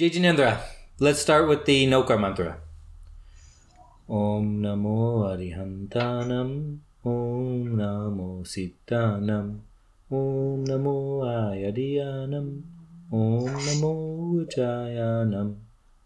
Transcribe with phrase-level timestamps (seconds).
[0.00, 0.56] Jai
[0.98, 2.56] let's start with the Navkar mantra.
[4.08, 9.60] Om Namo Arihantanam Om Namo Sitanam
[10.10, 12.62] Om Namo Ayadiyanam
[13.12, 13.92] Om Namo
[14.40, 15.56] Ujayanam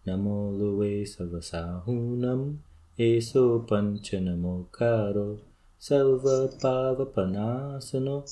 [0.05, 2.59] Namo Luwe Savasahunam
[2.99, 5.39] Eso Panchanamo Karo
[5.79, 8.25] Salva Pavapanasano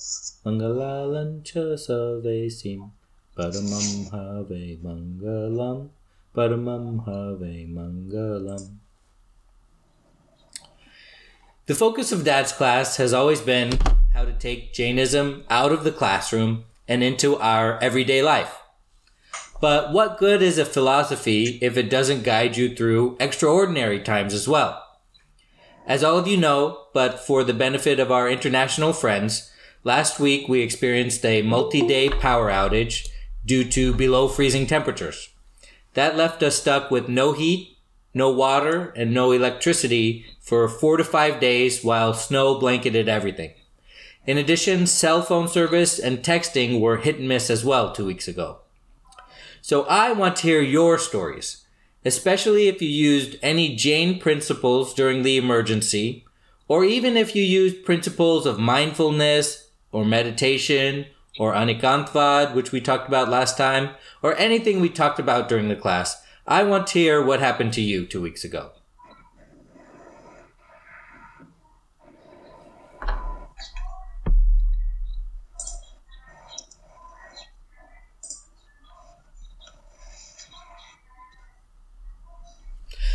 [0.44, 2.90] Mangalalancha Salvesim
[3.36, 4.50] Paramam Have
[11.64, 13.78] The focus of Dad's class has always been
[14.12, 18.58] how to take Jainism out of the classroom and into our everyday life.
[19.62, 24.46] But what good is a philosophy if it doesn't guide you through extraordinary times as
[24.46, 24.84] well?
[25.86, 29.50] As all of you know, but for the benefit of our international friends,
[29.84, 33.08] last week we experienced a multi day power outage
[33.44, 35.30] due to below freezing temperatures.
[35.94, 37.76] That left us stuck with no heat,
[38.14, 43.52] no water, and no electricity for four to five days while snow blanketed everything.
[44.26, 48.28] In addition, cell phone service and texting were hit and miss as well two weeks
[48.28, 48.58] ago.
[49.60, 51.64] So I want to hear your stories,
[52.04, 56.24] especially if you used any Jain principles during the emergency,
[56.68, 61.06] or even if you used principles of mindfulness or meditation
[61.38, 63.90] or anekantvad, which we talked about last time,
[64.22, 66.22] or anything we talked about during the class.
[66.46, 68.72] I want to hear what happened to you two weeks ago.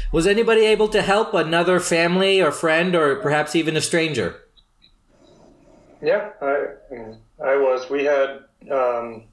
[0.10, 4.47] Was anybody able to help another family or friend or perhaps even a stranger?
[6.02, 6.66] Yeah, I,
[7.44, 7.90] I was.
[7.90, 9.24] We had um,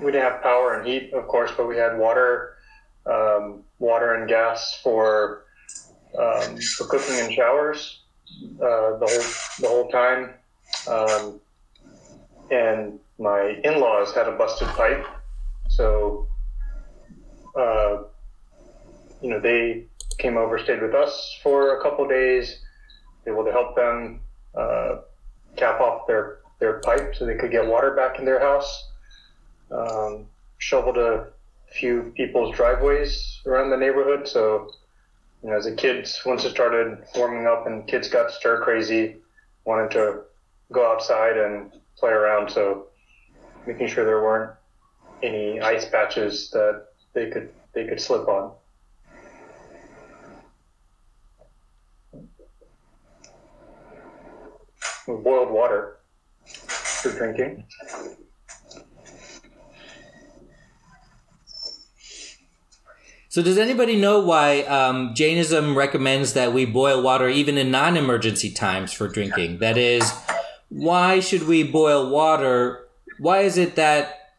[0.00, 2.56] we didn't have power and heat, of course, but we had water,
[3.06, 5.44] um, water and gas for
[6.18, 8.00] um, for cooking and showers
[8.56, 10.34] uh, the whole the whole time.
[10.88, 11.40] Um,
[12.50, 15.06] and my in-laws had a busted pipe,
[15.68, 16.26] so
[17.58, 18.02] uh,
[19.22, 19.86] you know they
[20.18, 22.60] came over, stayed with us for a couple days,
[23.26, 24.20] able to help them
[24.54, 24.96] uh,
[25.56, 28.88] cap off their their pipe so they could get water back in their house.
[29.70, 30.26] Um,
[30.58, 31.28] shoveled a
[31.72, 34.28] few people's driveways around the neighborhood.
[34.28, 34.70] So,
[35.42, 39.16] you know, as the kids, once it started warming up and kids got stir crazy,
[39.64, 40.22] wanted to
[40.72, 42.50] go outside and play around.
[42.50, 42.88] So,
[43.66, 44.52] making sure there weren't
[45.22, 48.52] any ice patches that they could they could slip on.
[55.18, 55.98] Boiled water
[56.44, 57.64] for drinking.
[63.30, 67.96] So, does anybody know why um, Jainism recommends that we boil water even in non
[67.96, 69.58] emergency times for drinking?
[69.58, 70.12] That is,
[70.68, 72.88] why should we boil water?
[73.20, 74.32] Why is it that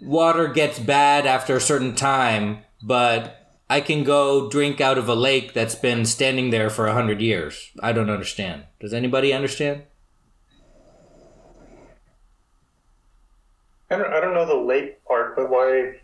[0.00, 5.14] water gets bad after a certain time, but I can go drink out of a
[5.14, 7.70] lake that's been standing there for a hundred years?
[7.82, 8.64] I don't understand.
[8.80, 9.82] Does anybody understand?
[13.90, 15.94] I don't, I don't know the lake part, but why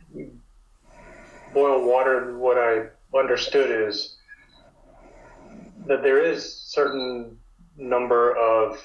[1.55, 2.87] boil water, what I
[3.17, 4.17] understood is
[5.87, 7.39] that there is certain
[7.77, 8.83] number of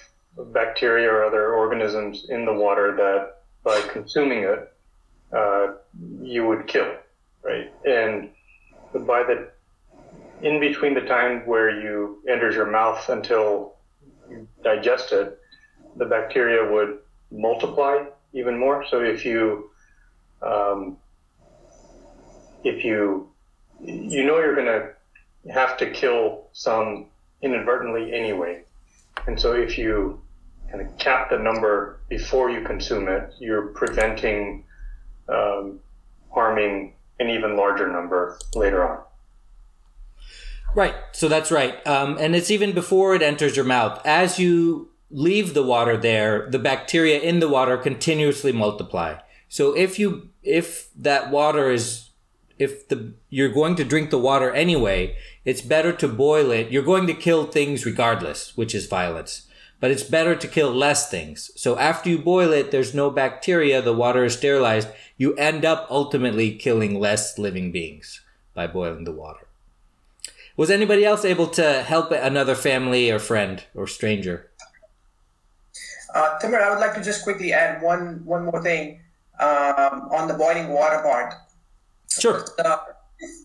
[0.53, 4.71] bacteria or other organisms in the water that by consuming it,
[5.35, 5.73] uh,
[6.21, 6.93] you would kill,
[7.43, 7.71] right?
[7.85, 8.29] And
[9.07, 9.49] by the
[10.41, 13.75] in between the time where you enters your mouth until
[14.29, 15.39] you digest it,
[15.97, 16.99] the bacteria would
[17.31, 18.85] multiply even more.
[18.89, 19.69] So if you
[20.41, 20.97] um,
[22.63, 23.29] if you
[23.79, 27.07] you know you're going to have to kill some
[27.41, 28.63] inadvertently anyway,
[29.27, 30.21] and so if you
[30.71, 34.63] kind of cap the number before you consume it, you're preventing
[35.27, 35.79] um,
[36.33, 39.03] harming an even larger number later on.
[40.73, 40.95] Right.
[41.11, 41.85] So that's right.
[41.85, 44.01] Um, and it's even before it enters your mouth.
[44.05, 49.17] As you leave the water there, the bacteria in the water continuously multiply.
[49.49, 52.09] So if you if that water is
[52.57, 55.15] if the you're going to drink the water anyway,
[55.45, 56.71] it's better to boil it.
[56.71, 59.47] You're going to kill things regardless, which is violence.
[59.79, 61.49] But it's better to kill less things.
[61.55, 64.89] So after you boil it, there's no bacteria, the water is sterilized.
[65.17, 68.21] You end up ultimately killing less living beings
[68.53, 69.47] by boiling the water.
[70.55, 74.50] Was anybody else able to help another family or friend or stranger?
[76.13, 78.99] Uh, Timur, I would like to just quickly add one one more thing
[79.39, 81.33] um, on the boiling water part.
[82.09, 82.45] Sure.
[82.59, 82.77] Uh,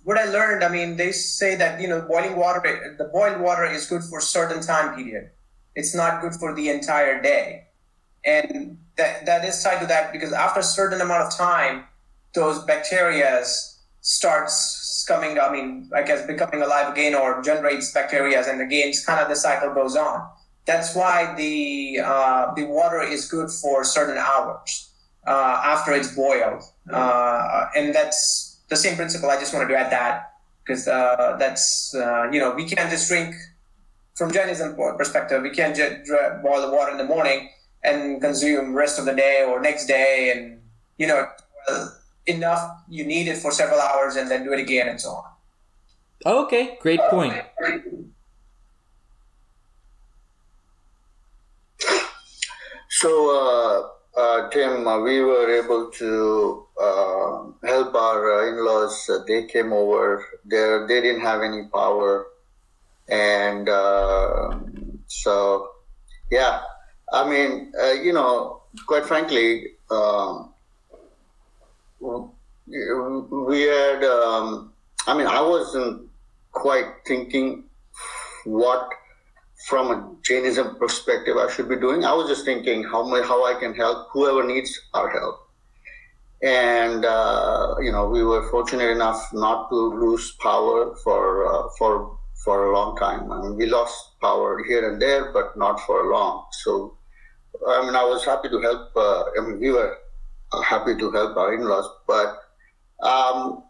[0.04, 2.60] what I learned, I mean, they say that you know boiling water,
[2.98, 5.30] the boiled water is good for certain time period.
[5.74, 7.66] It's not good for the entire day,
[8.24, 11.84] and that that is tied to that because after a certain amount of time,
[12.34, 13.42] those bacteria
[14.00, 15.38] starts coming.
[15.38, 19.36] I mean, I guess becoming alive again or generates bacteria, and again, kind of the
[19.36, 20.26] cycle goes on.
[20.66, 24.90] That's why the uh, the water is good for certain hours
[25.26, 29.30] uh, after it's boiled, uh, and that's the same principle.
[29.30, 30.32] I just wanted to add that
[30.64, 33.34] because uh, that's uh, you know we can't just drink
[34.16, 35.42] from Jainism perspective.
[35.42, 36.10] We can't just
[36.42, 37.50] boil the water in the morning
[37.84, 40.60] and consume rest of the day or next day, and
[40.98, 41.28] you know
[42.26, 45.24] enough you need it for several hours and then do it again and so on.
[46.26, 47.34] Okay, great point.
[52.96, 56.64] So, uh, uh, Tim, uh, we were able to
[57.62, 59.10] help our in-laws.
[59.28, 60.25] They came over.
[60.46, 62.26] They they didn't have any power,
[63.10, 63.69] and
[65.08, 65.72] so
[66.31, 66.62] yeah.
[67.12, 67.70] I mean,
[68.02, 70.54] you know, quite frankly, um,
[72.00, 74.04] we had.
[74.04, 74.72] Um,
[75.06, 76.08] I mean, I wasn't
[76.52, 77.64] quite thinking
[78.46, 78.88] what
[79.68, 82.04] from a Jainism perspective I should be doing.
[82.04, 85.48] I was just thinking how my, how I can help whoever needs our help.
[86.42, 92.18] And uh, you know, we were fortunate enough not to lose power for uh, for
[92.44, 93.32] for a long time.
[93.32, 96.44] I mean, we lost power here and there, but not for long.
[96.52, 96.96] So,
[97.66, 98.94] I mean, I was happy to help.
[98.94, 99.96] Uh, I mean, we were
[100.52, 102.26] uh, happy to help our in-laws, but
[103.02, 103.64] um,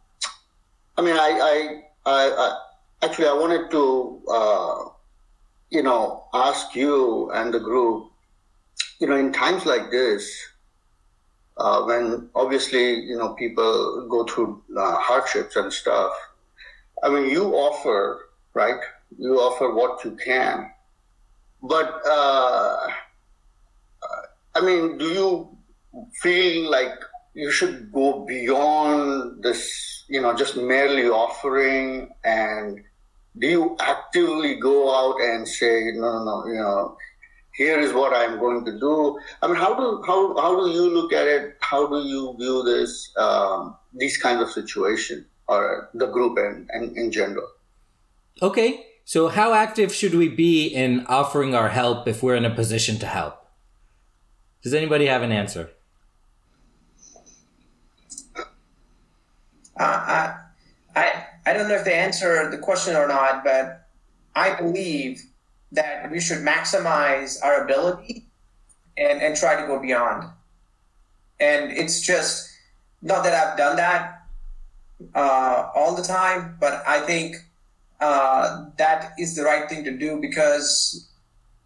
[0.98, 2.58] I mean, I, I, I, I,
[3.02, 4.84] actually I wanted to uh,
[5.70, 8.10] you know, ask you and the group,
[9.00, 10.30] you know, in times like this,
[11.58, 16.12] uh, when obviously, you know, people go through uh, hardships and stuff,
[17.02, 18.80] I mean, you offer, right?
[19.18, 20.70] You offer what you can.
[21.62, 22.88] But, uh,
[24.54, 25.56] I mean, do you
[26.22, 26.94] feel like
[27.34, 32.82] you should go beyond this, you know, just merely offering and
[33.38, 36.96] do you actively go out and say no no no you know
[37.54, 39.18] here is what i'm going to do.
[39.42, 41.56] I mean how do how, how do you look at it?
[41.60, 46.96] How do you view this um, these kinds of situation or the group and, and
[46.96, 47.48] in general?
[48.42, 52.50] Okay so how active should we be in offering our help if we're in a
[52.50, 53.46] position to help?
[54.62, 55.70] Does anybody have an answer?
[59.78, 60.34] Uh, I,
[61.46, 63.86] I don't know if they answer the question or not, but
[64.34, 65.24] I believe
[65.70, 68.26] that we should maximize our ability
[68.98, 70.28] and, and try to go beyond.
[71.38, 72.50] And it's just
[73.00, 74.26] not that I've done that
[75.14, 77.36] uh, all the time, but I think
[78.00, 81.08] uh, that is the right thing to do because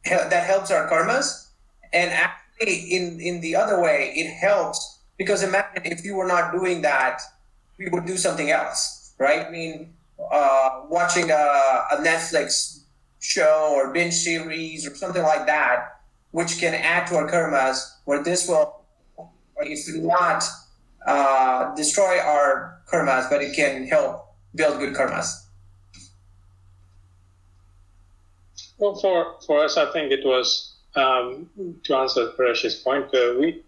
[0.04, 1.48] that helps our karmas.
[1.92, 6.52] And actually, in, in the other way, it helps because imagine if you were not
[6.52, 7.22] doing that,
[7.78, 9.46] we would do something else right?
[9.46, 9.94] I mean,
[10.32, 12.80] uh, watching a, a Netflix
[13.20, 16.00] show or binge series or something like that,
[16.32, 18.82] which can add to our karmas, where this will,
[19.58, 20.42] if not
[21.06, 25.46] uh, destroy our karmas, but it can help build good karmas.
[28.78, 31.50] Well, for, for us, I think it was um,
[31.84, 33.14] to answer Paresh's point.
[33.14, 33.62] Uh, we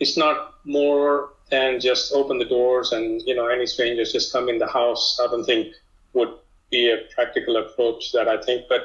[0.00, 4.48] it's not more and just open the doors and you know any strangers just come
[4.48, 5.74] in the house i don't think
[6.12, 6.32] would
[6.70, 8.82] be a practical approach that i think but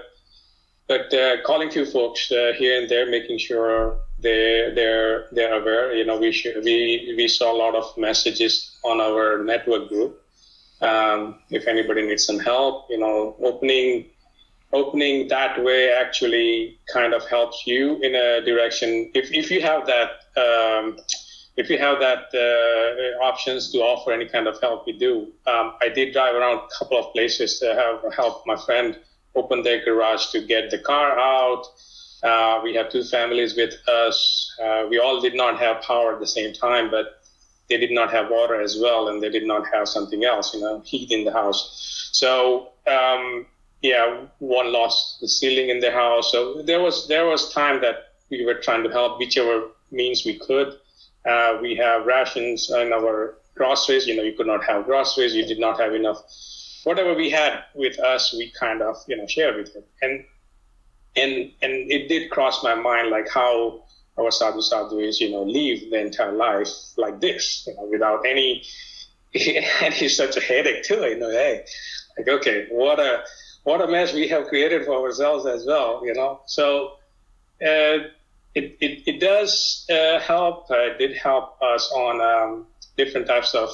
[0.87, 5.93] but uh, calling few folks uh, here and there making sure they they're they're aware
[5.93, 10.21] you know we should, we we saw a lot of messages on our network group.
[10.81, 14.05] Um, if anybody needs some help you know opening
[14.73, 19.11] opening that way actually kind of helps you in a direction.
[19.13, 20.97] If, if you have that um,
[21.59, 25.27] if you have that uh, options to offer any kind of help, we do.
[25.45, 28.97] Um, I did drive around a couple of places to have help my friend
[29.35, 31.65] open their garage to get the car out.
[32.23, 34.17] Uh, we have two families with us.
[34.63, 37.21] Uh, we all did not have power at the same time, but
[37.67, 40.61] they did not have water as well, and they did not have something else, you
[40.61, 42.09] know, heat in the house.
[42.13, 43.45] So um,
[43.81, 46.31] yeah, one lost the ceiling in the house.
[46.31, 47.97] So there was there was time that
[48.29, 50.78] we were trying to help whichever means we could.
[51.25, 54.07] Uh, we have rations in our groceries.
[54.07, 55.33] You know, you could not have groceries.
[55.33, 56.21] You did not have enough.
[56.83, 59.83] Whatever we had with us, we kind of you know shared with him.
[60.01, 60.23] And
[61.15, 63.83] and and it did cross my mind like how
[64.17, 68.63] our sadhu sadhvis you know live the entire life like this, you know, without any
[69.81, 71.01] and he's such a headache too.
[71.01, 71.65] You know, hey,
[72.17, 73.23] like okay, what a
[73.63, 76.01] what a mess we have created for ourselves as well.
[76.05, 76.93] You know, so
[77.65, 77.99] uh,
[78.55, 80.69] it, it it does uh, help.
[80.71, 83.69] Uh, it did help us on um, different types of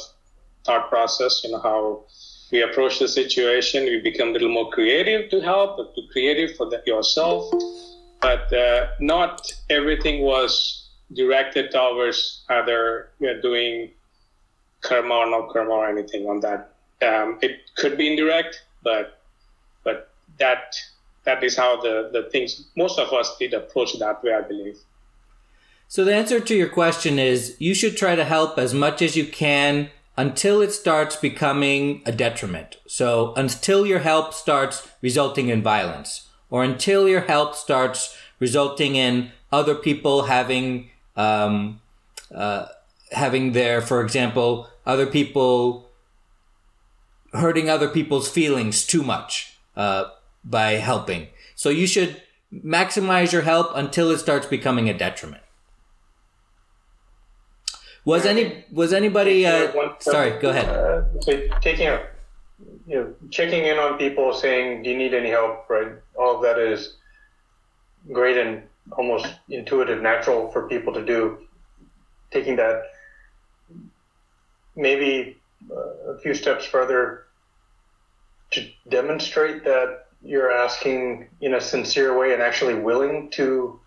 [0.65, 1.41] thought process.
[1.44, 2.03] You know how
[2.51, 3.86] we approach the situation.
[3.86, 7.51] We become a little more creative to help, to creative for the, yourself.
[8.22, 13.91] But uh, not everything was directed towards either you know, doing
[14.82, 16.74] karma or no karma or anything on that.
[17.01, 19.22] Um, it could be indirect, but
[19.84, 20.75] but that
[21.25, 24.77] that is how the, the things most of us did approach that way, I believe.
[25.88, 29.15] So the answer to your question is you should try to help as much as
[29.15, 32.77] you can until it starts becoming a detriment.
[32.88, 39.32] So until your help starts resulting in violence, or until your help starts resulting in
[39.51, 41.82] other people having um,
[42.34, 42.67] uh,
[43.12, 45.89] having their, for example, other people
[47.34, 50.05] hurting other people's feelings too much uh,
[50.46, 51.28] by helping.
[51.56, 52.22] So you should
[52.54, 55.42] maximize your help until it starts becoming a detriment.
[58.06, 59.48] Was any was anybody?
[59.48, 60.70] Uh, sorry, go ahead.
[60.70, 62.08] Uh, so taking a,
[62.88, 65.94] you know, checking in on people, saying, "Do you need any help?" Right.
[66.16, 66.98] All of that is
[68.14, 68.62] great and
[68.92, 71.40] almost intuitive, natural for people to do.
[72.30, 72.84] Taking that
[74.75, 75.38] maybe
[75.72, 77.24] a few steps further
[78.52, 83.79] to demonstrate that you're asking in a sincere way and actually willing to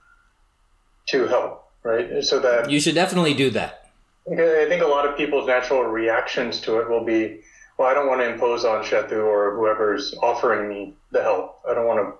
[1.06, 2.22] to help, right?
[2.22, 3.90] So that you should definitely do that.
[4.30, 7.40] I think a lot of people's natural reactions to it will be,
[7.78, 11.60] well, I don't want to impose on Shetu or whoever's offering me the help.
[11.68, 12.14] I don't want to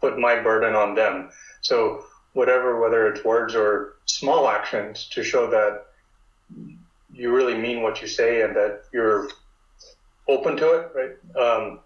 [0.00, 1.30] put my burden on them.
[1.60, 5.86] So whatever, whether it's words or small actions to show that
[7.12, 9.28] you really mean what you say and that you're
[10.28, 11.42] open to it, right?
[11.42, 11.80] Um,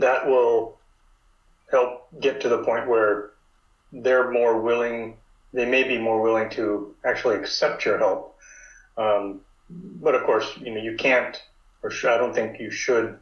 [0.00, 0.78] that will
[1.70, 3.30] help get to the point where
[3.92, 5.16] they're more willing
[5.56, 8.36] they may be more willing to actually accept your help.
[8.98, 11.40] Um, but of course, you know, you can't,
[11.82, 13.18] or sh- I don't think you should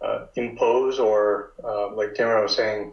[0.00, 2.92] uh, impose or, uh, like Timur was saying,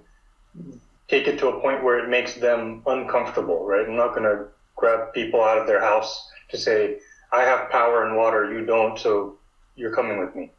[1.08, 3.88] take it to a point where it makes them uncomfortable, right?
[3.88, 7.00] I'm not going to grab people out of their house to say,
[7.32, 9.38] I have power and water, you don't, so
[9.76, 10.52] you're coming with me.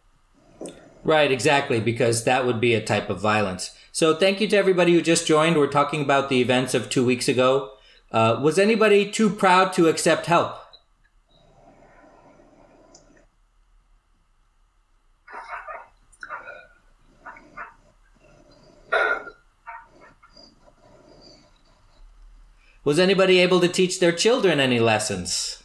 [1.07, 3.71] Right, exactly, because that would be a type of violence.
[3.93, 5.57] So thank you to everybody who just joined.
[5.57, 7.75] We're talking about the events of two weeks ago.
[8.11, 10.57] Uh, was anybody too proud to accept help?
[22.83, 25.63] Was anybody able to teach their children any lessons?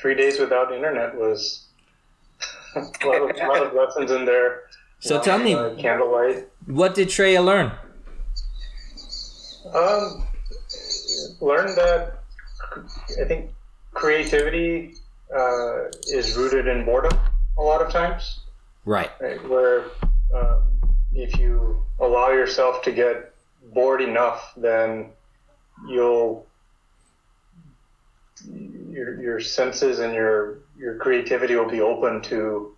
[0.00, 1.66] Three days without internet was
[2.76, 4.62] a lot of, lot of lessons in there.
[5.00, 6.48] So tell me, uh, candlelight.
[6.66, 7.72] What did Treya learn?
[9.74, 10.26] Um,
[11.40, 12.22] learned that
[13.20, 13.50] I think
[13.92, 14.94] creativity
[15.34, 17.18] uh, is rooted in boredom
[17.58, 18.40] a lot of times.
[18.84, 19.10] Right.
[19.20, 19.46] right?
[19.48, 19.84] Where
[20.34, 20.62] um,
[21.12, 23.34] if you allow yourself to get
[23.72, 25.10] bored enough, then
[25.88, 26.46] you'll
[28.90, 32.74] your your senses and your your creativity will be open to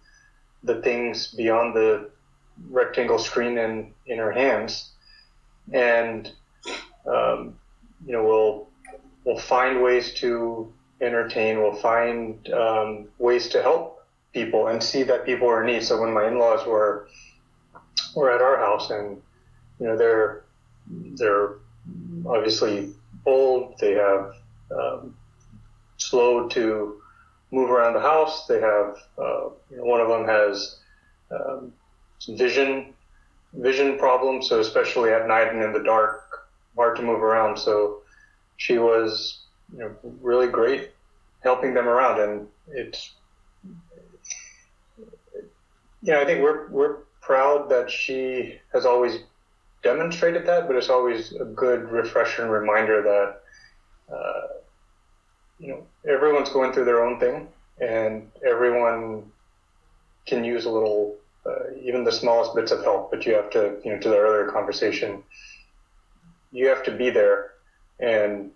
[0.62, 2.10] the things beyond the
[2.68, 4.90] rectangle screen in in her hands,
[5.72, 6.32] and
[7.06, 7.58] um,
[8.06, 8.68] you know we'll
[9.24, 11.58] we'll find ways to entertain.
[11.58, 15.82] We'll find um, ways to help people and see that people are in need.
[15.82, 17.08] So when my in-laws were
[18.14, 19.20] were at our house, and
[19.78, 20.44] you know they're
[20.88, 21.54] they're
[22.26, 22.92] obviously
[23.26, 23.74] old.
[23.80, 24.34] They have
[24.70, 25.16] um,
[26.10, 27.00] slowed to
[27.50, 28.46] move around the house.
[28.46, 30.78] They have uh, one of them has
[31.30, 31.72] um,
[32.28, 32.94] vision
[33.54, 37.58] vision problems, so especially at night and in the dark, hard to move around.
[37.58, 38.02] So
[38.56, 39.40] she was
[39.72, 40.90] you know really great
[41.40, 43.12] helping them around, and it's
[46.02, 49.18] you know I think we're we're proud that she has always
[49.82, 53.40] demonstrated that, but it's always a good refresher and reminder that.
[54.14, 54.59] Uh,
[55.60, 57.48] you know, everyone's going through their own thing,
[57.80, 59.30] and everyone
[60.26, 63.10] can use a little, uh, even the smallest bits of help.
[63.10, 65.22] But you have to, you know, to the earlier conversation,
[66.50, 67.52] you have to be there
[67.98, 68.50] and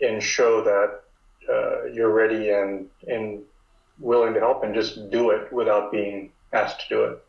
[0.00, 1.00] and show that
[1.52, 3.42] uh, you're ready and and
[3.98, 7.24] willing to help, and just do it without being asked to do it.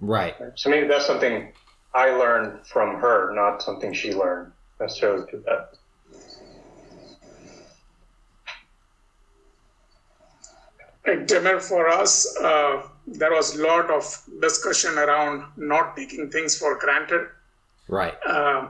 [0.00, 0.34] Right.
[0.56, 1.52] So maybe that's something
[1.94, 5.74] I learned from her, not something she learned necessarily to that.
[11.06, 14.04] Like Timur, for us, uh, there was a lot of
[14.40, 17.28] discussion around not taking things for granted.
[17.88, 18.14] Right.
[18.26, 18.68] Uh,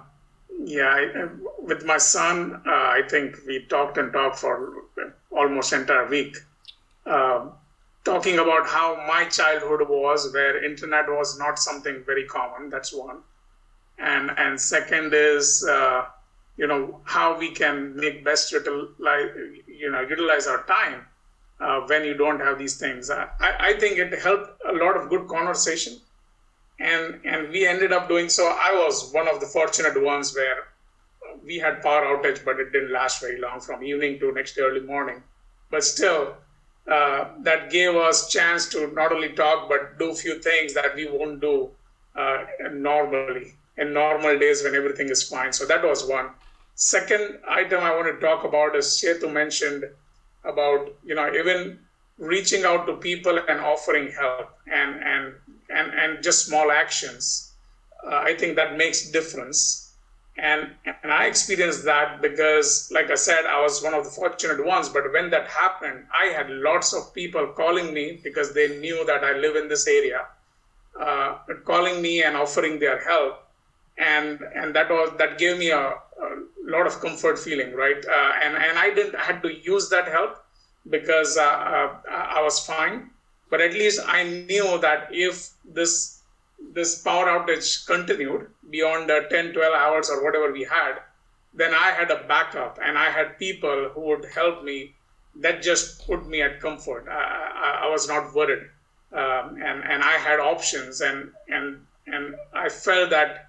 [0.64, 4.84] yeah, I, with my son, uh, I think we talked and talked for
[5.30, 6.36] almost entire week,
[7.06, 7.46] uh,
[8.04, 12.70] talking about how my childhood was, where internet was not something very common.
[12.70, 13.18] That's one,
[13.98, 16.06] and and second is uh,
[16.56, 19.30] you know how we can make best utilize
[19.66, 21.06] you know utilize our time
[21.62, 23.10] uh, when you don't have these things.
[23.10, 25.94] I, I think it helped a lot of good conversation
[26.82, 28.44] and and we ended up doing so.
[28.46, 30.68] I was one of the fortunate ones where
[31.44, 34.62] we had power outage, but it didn't last very long from evening to next day
[34.62, 35.22] early morning.
[35.70, 36.36] But still,
[36.90, 41.08] uh, that gave us chance to not only talk but do few things that we
[41.08, 41.70] won't do
[42.16, 45.52] uh, normally in normal days when everything is fine.
[45.52, 46.30] So that was one.
[46.74, 49.84] Second item I want to talk about is Setu mentioned
[50.44, 51.78] about you know even
[52.18, 55.34] reaching out to people and offering help and and
[55.70, 57.52] and, and just small actions,
[58.04, 59.94] uh, I think that makes difference.
[60.38, 60.70] And,
[61.02, 64.88] and I experienced that because, like I said, I was one of the fortunate ones.
[64.88, 69.24] But when that happened, I had lots of people calling me because they knew that
[69.24, 70.26] I live in this area,
[70.98, 73.44] uh, calling me and offering their help.
[73.98, 75.96] And, and that was that gave me a, a
[76.72, 78.04] lot of comfort feeling, right?
[78.04, 80.44] Uh, and, and I didn't had to use that help
[80.88, 83.10] because uh, uh, I was fine
[83.52, 86.22] but at least I knew that if this
[86.76, 91.00] this power outage continued beyond the 10, 12 hours or whatever we had,
[91.52, 94.94] then I had a backup and I had people who would help me.
[95.40, 97.06] That just put me at comfort.
[97.10, 97.22] I,
[97.66, 98.64] I, I was not worried,
[99.12, 103.48] um, and and I had options, and and and I felt that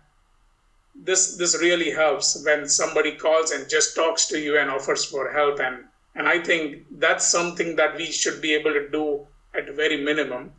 [0.95, 5.31] this this really helps when somebody calls and just talks to you and offers for
[5.31, 5.85] help, and
[6.15, 10.51] and I think that's something that we should be able to do at very minimum.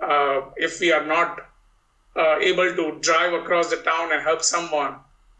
[0.00, 1.40] Uh, if we are not
[2.16, 4.96] uh, able to drive across the town and help someone,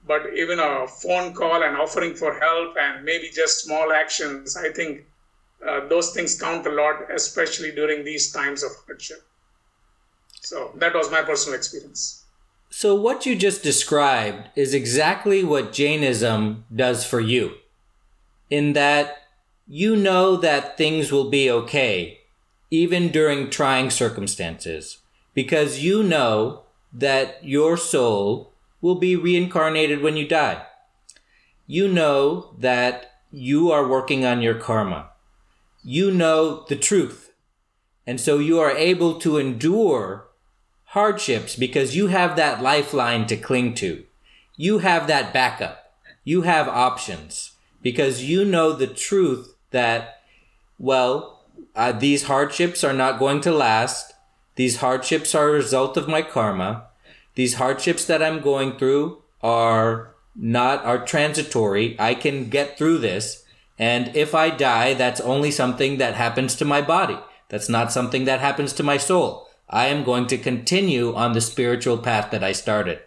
[0.06, 4.70] but even a phone call and offering for help and maybe just small actions, I
[4.70, 5.06] think
[5.66, 9.22] uh, those things count a lot, especially during these times of hardship.
[10.40, 12.19] So that was my personal experience.
[12.72, 17.54] So, what you just described is exactly what Jainism does for you,
[18.48, 19.16] in that
[19.66, 22.20] you know that things will be okay
[22.70, 24.98] even during trying circumstances,
[25.34, 30.64] because you know that your soul will be reincarnated when you die.
[31.66, 35.10] You know that you are working on your karma.
[35.82, 37.32] You know the truth.
[38.06, 40.29] And so you are able to endure
[40.90, 44.02] hardships because you have that lifeline to cling to.
[44.56, 45.94] You have that backup.
[46.24, 50.20] You have options because you know the truth that,
[50.80, 51.44] well,
[51.76, 54.14] uh, these hardships are not going to last.
[54.56, 56.86] These hardships are a result of my karma.
[57.36, 61.94] These hardships that I'm going through are not are transitory.
[62.00, 63.44] I can get through this.
[63.78, 67.18] And if I die, that's only something that happens to my body.
[67.48, 69.49] That's not something that happens to my soul.
[69.70, 73.00] I am going to continue on the spiritual path that I started.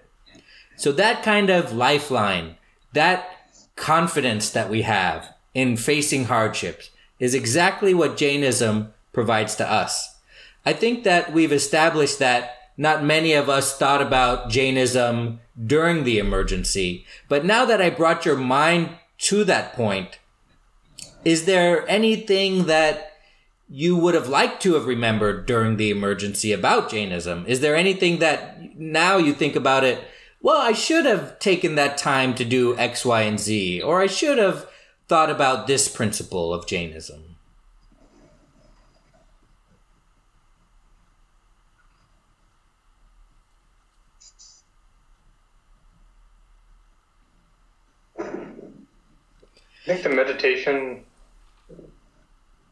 [0.78, 2.56] So that kind of lifeline,
[2.94, 3.30] that
[3.76, 10.16] confidence that we have in facing hardships, is exactly what Jainism provides to us.
[10.66, 16.18] I think that we've established that not many of us thought about Jainism during the
[16.18, 20.18] emergency, but now that I brought your mind to that point,
[21.24, 23.13] is there anything that
[23.76, 27.44] you would have liked to have remembered during the emergency about Jainism?
[27.48, 30.08] Is there anything that now you think about it?
[30.44, 34.06] Well, I should have taken that time to do X, Y, and Z, or I
[34.06, 34.68] should have
[35.08, 37.36] thought about this principle of Jainism?
[48.20, 48.24] I
[49.84, 51.06] think the meditation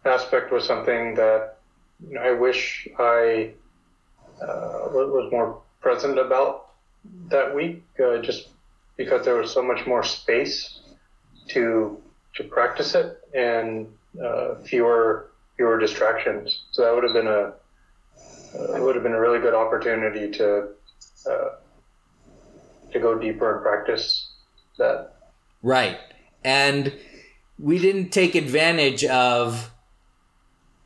[0.06, 1.58] aspect was something that
[2.08, 3.52] you know, I wish I
[4.42, 6.70] uh, was more present about
[7.30, 8.50] that week, uh, just
[8.98, 10.80] because there was so much more space
[11.50, 12.02] to
[12.36, 13.88] to practice it and
[14.24, 16.64] uh, fewer fewer distractions.
[16.72, 17.54] So that would have been a
[18.58, 20.70] uh, it would have been a really good opportunity to
[21.30, 21.50] uh,
[22.92, 24.32] to go deeper and practice
[24.78, 25.14] that.
[25.64, 26.00] Right,
[26.44, 26.94] and
[27.60, 29.71] we didn't take advantage of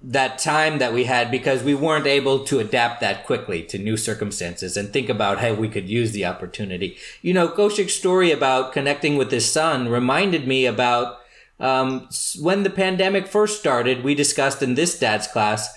[0.07, 3.97] that time that we had because we weren't able to adapt that quickly to new
[3.97, 6.97] circumstances and think about how we could use the opportunity.
[7.21, 11.17] You know, Kaushik's story about connecting with his son reminded me about
[11.57, 12.09] Um,
[12.41, 15.73] when the pandemic first started, we discussed in this dad's class.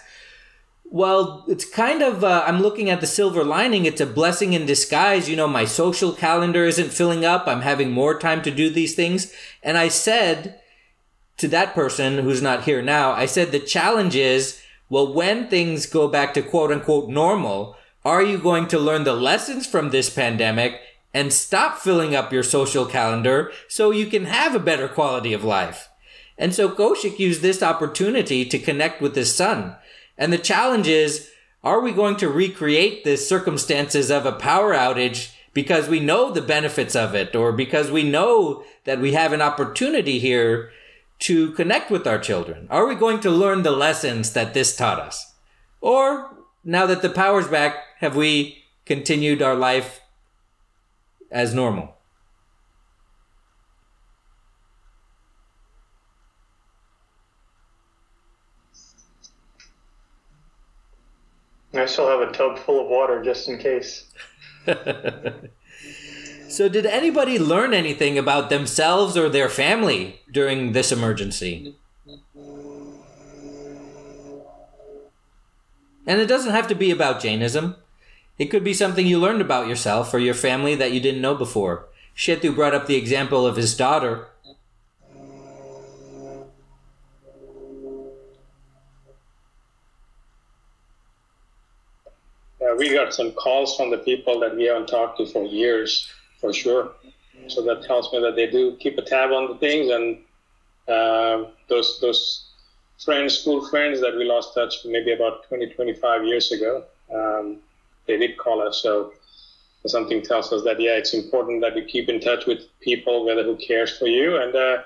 [0.91, 3.87] Well, it's kind of, uh, I'm looking at the silver lining.
[3.87, 5.31] It's a blessing in disguise.
[5.31, 7.47] You know, my social calendar isn't filling up.
[7.47, 9.33] I'm having more time to do these things.
[9.62, 10.59] And I said
[11.38, 15.87] to that person who's not here now, I said the challenge is, well, when things
[15.87, 20.11] go back to quote unquote normal, are you going to learn the lessons from this
[20.11, 20.81] pandemic
[21.14, 25.44] and stop filling up your social calendar so you can have a better quality of
[25.44, 25.88] life.
[26.37, 29.77] And so Kaushik used this opportunity to connect with his son.
[30.16, 31.31] And the challenge is,
[31.64, 36.42] are we going to recreate the circumstances of a power outage because we know the
[36.42, 40.70] benefits of it or because we know that we have an opportunity here
[41.20, 42.66] to connect with our children?
[42.70, 45.35] Are we going to learn the lessons that this taught us?
[45.81, 50.00] Or now that the power's back, have we continued our life
[51.31, 51.94] as normal.
[61.74, 64.11] I still have a tub full of water just in case.
[66.48, 71.74] so, did anybody learn anything about themselves or their family during this emergency?
[76.06, 77.76] And it doesn't have to be about Jainism.
[78.38, 81.34] It could be something you learned about yourself or your family that you didn't know
[81.34, 81.87] before.
[82.16, 84.28] Shetu brought up the example of his daughter.
[92.61, 96.11] Yeah, we got some calls from the people that we haven't talked to for years,
[96.40, 96.92] for sure.
[97.48, 100.18] So that tells me that they do keep a tab on the things, and
[100.88, 102.48] uh, those those
[103.05, 106.85] friends, school friends that we lost touch maybe about 20, 25 years ago.
[107.14, 107.59] Um,
[108.07, 108.83] they did call us.
[108.83, 109.12] So
[109.87, 113.44] something tells us that yeah, it's important that you keep in touch with people, whether
[113.44, 114.37] who cares for you.
[114.37, 114.83] And uh,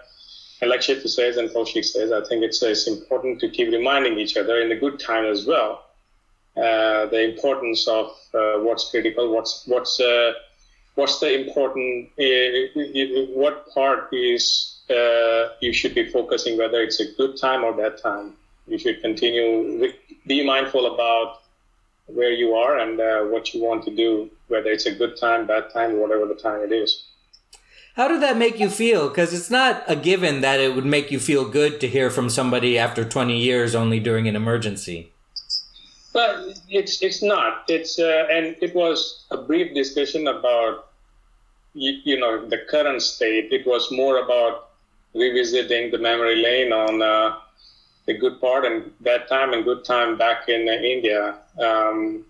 [0.60, 4.18] and like Shetu says and Kaushik says, I think it's it's important to keep reminding
[4.18, 5.86] each other in the good time as well.
[6.56, 10.32] Uh, the importance of uh, what's critical, what's what's uh,
[10.94, 17.12] what's the important, uh, what part is uh, you should be focusing, whether it's a
[17.12, 18.34] good time or bad time.
[18.66, 19.92] You should continue
[20.26, 21.42] be mindful about
[22.06, 25.46] where you are and uh, what you want to do, whether it's a good time,
[25.46, 27.04] bad time, whatever the time it is.
[27.94, 29.08] How did that make you feel?
[29.08, 32.30] Because it's not a given that it would make you feel good to hear from
[32.30, 35.12] somebody after 20 years only during an emergency.
[36.12, 37.64] But it's it's not.
[37.68, 40.88] It's uh, and it was a brief discussion about
[41.74, 43.52] you, you, know the current state.
[43.52, 44.68] It was more about
[45.14, 47.36] revisiting the memory lane on uh,
[48.06, 52.24] the good part and bad time and good time back in uh, India, um,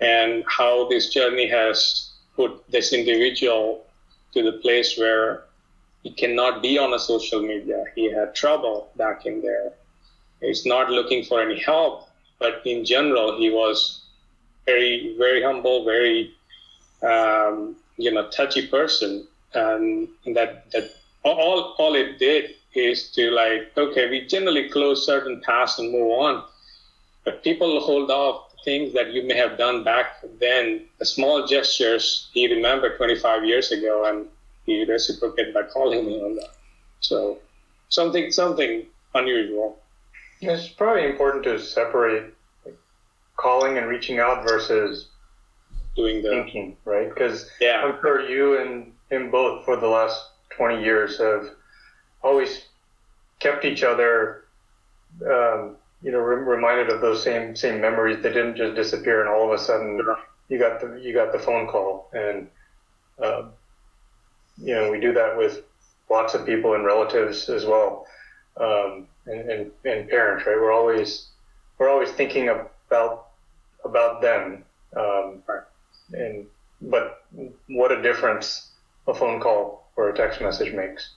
[0.00, 3.86] and how this journey has put this individual
[4.34, 5.44] to the place where
[6.02, 7.84] he cannot be on a social media.
[7.94, 9.72] He had trouble back in there.
[10.40, 12.05] He's not looking for any help,
[12.38, 14.02] but in general, he was
[14.66, 16.32] very, very humble, very,
[17.02, 20.90] um, you know, touchy person, and that that
[21.22, 26.10] all all it did is to like, okay, we generally close certain paths and move
[26.10, 26.44] on.
[27.24, 32.28] But people hold off things that you may have done back then, the small gestures
[32.34, 34.26] he remembered 25 years ago, and
[34.66, 36.50] he reciprocated by calling me on that.
[37.00, 37.38] So
[37.88, 39.78] something something unusual.
[40.40, 42.34] It's probably important to separate
[43.36, 45.08] calling and reaching out versus
[45.94, 47.08] doing the thinking, right?
[47.08, 47.82] Because yeah.
[47.82, 51.50] I'm sure you and him both for the last 20 years have
[52.22, 52.66] always
[53.40, 54.44] kept each other,
[55.24, 58.22] um, you know, re- reminded of those same same memories.
[58.22, 60.00] They didn't just disappear, and all of a sudden
[60.48, 62.48] you got the you got the phone call, and
[63.22, 63.44] uh,
[64.58, 65.62] you know we do that with
[66.10, 68.06] lots of people and relatives as well,
[68.58, 70.46] um, and, and and parents.
[70.46, 71.28] Right, we're always
[71.78, 73.28] we're always thinking about
[73.84, 74.64] about them,
[74.96, 75.42] um,
[76.12, 76.46] and
[76.80, 77.24] but
[77.68, 78.70] what a difference
[79.06, 81.10] a phone call or a text message makes.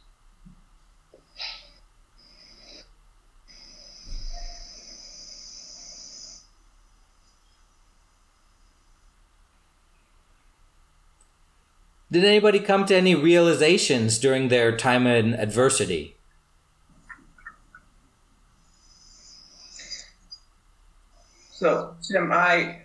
[12.12, 16.15] Did anybody come to any realizations during their time in adversity?
[21.60, 22.84] So, Tim, I,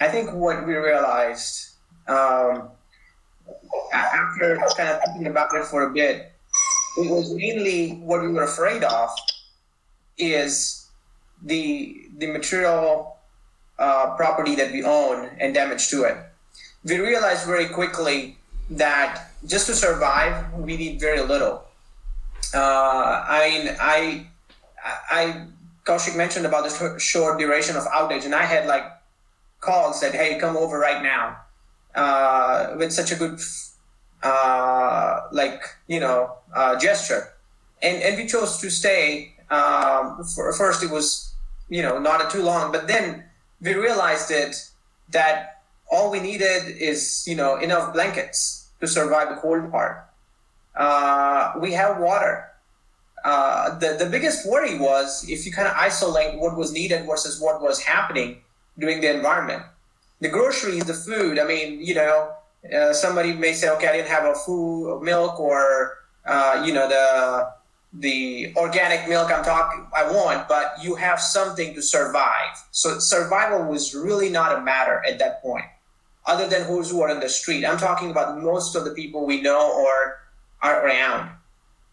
[0.00, 1.70] I think what we realized
[2.06, 2.70] um,
[3.92, 6.30] after kind of thinking about it for a bit,
[6.96, 9.10] it was mainly what we were afraid of
[10.16, 10.86] is
[11.42, 13.16] the the material
[13.80, 16.18] uh, property that we own and damage to it.
[16.84, 18.38] We realized very quickly
[18.70, 21.64] that just to survive, we need very little.
[22.54, 24.26] Uh, I mean, I,
[25.10, 25.46] I,
[25.88, 28.84] Kaushik mentioned about the short duration of outage, and I had like
[29.60, 31.38] calls that, hey, come over right now,
[31.94, 33.40] uh, with such a good,
[34.22, 37.32] uh, like you know, uh, gesture,
[37.82, 39.34] and and we chose to stay.
[39.50, 41.32] Um, for, first, it was
[41.70, 43.24] you know not too long, but then
[43.62, 44.70] we realized it
[45.08, 50.04] that all we needed is you know enough blankets to survive the cold part.
[50.76, 52.44] Uh, we have water.
[53.24, 57.40] Uh, the the biggest worry was if you kind of isolate what was needed versus
[57.40, 58.38] what was happening
[58.78, 59.62] during the environment.
[60.20, 61.38] The groceries, the food.
[61.38, 62.32] I mean, you know,
[62.74, 66.88] uh, somebody may say, okay, I didn't have a food, milk, or uh, you know
[66.88, 67.50] the
[67.92, 72.52] the organic milk I'm talking I want, but you have something to survive.
[72.70, 75.64] So survival was really not a matter at that point,
[76.26, 77.64] other than who's who are in the street.
[77.64, 80.20] I'm talking about most of the people we know or
[80.60, 81.30] are around.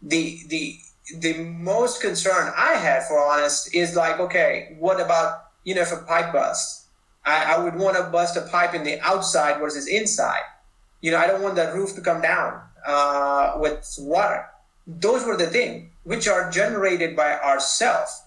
[0.01, 0.77] The the
[1.17, 5.91] the most concern I had, for honest, is like, okay, what about you know if
[5.91, 6.85] a pipe busts?
[7.25, 10.43] I, I would want to bust a pipe in the outside versus inside.
[11.01, 14.45] You know, I don't want the roof to come down uh, with water
[14.87, 18.21] those were the things which are generated by ourselves.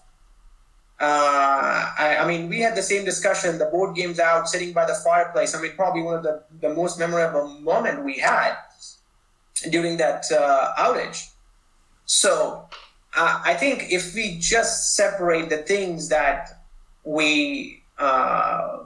[0.99, 4.85] Uh, I, I, mean, we had the same discussion, the board games out, sitting by
[4.85, 5.55] the fireplace.
[5.55, 8.55] I mean, probably one of the, the most memorable moment we had
[9.69, 11.29] during that uh, outage.
[12.09, 12.65] So
[13.15, 16.63] uh, I think if we just separate the things that
[17.03, 18.79] we, uh,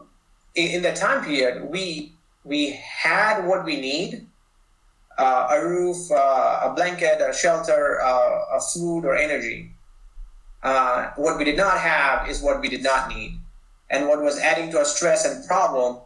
[0.55, 2.11] in, in the time period, we,
[2.43, 4.27] we had what we need
[5.17, 9.71] uh, a roof, uh, a blanket, a shelter, uh, a food, or energy.
[10.61, 13.39] Uh, what we did not have is what we did not need.
[13.89, 16.01] And what was adding to our stress and problem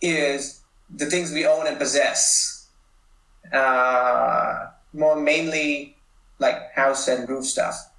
[0.00, 0.60] is
[0.94, 2.68] the things we own and possess.
[4.92, 5.91] More mainly
[6.42, 7.90] like house and roof stuff.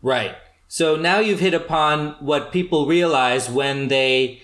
[0.00, 0.34] Right.
[0.68, 4.40] So now you've hit upon what people realize when they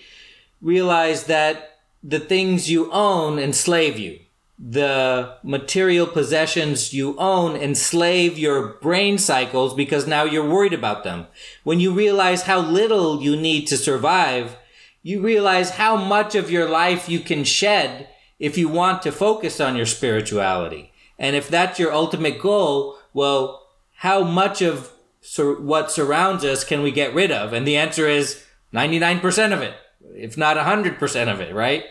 [0.61, 4.19] realize that the things you own enslave you
[4.59, 11.27] the material possessions you own enslave your brain cycles because now you're worried about them.
[11.63, 14.57] When you realize how little you need to survive,
[15.01, 19.61] you realize how much of your life you can shed if you want to focus
[19.61, 20.88] on your spirituality.
[21.19, 26.81] And if that's your ultimate goal, well, how much of sur- what surrounds us can
[26.81, 27.53] we get rid of?
[27.53, 29.75] And the answer is 99% of it,
[30.15, 31.83] if not 100% of it, right?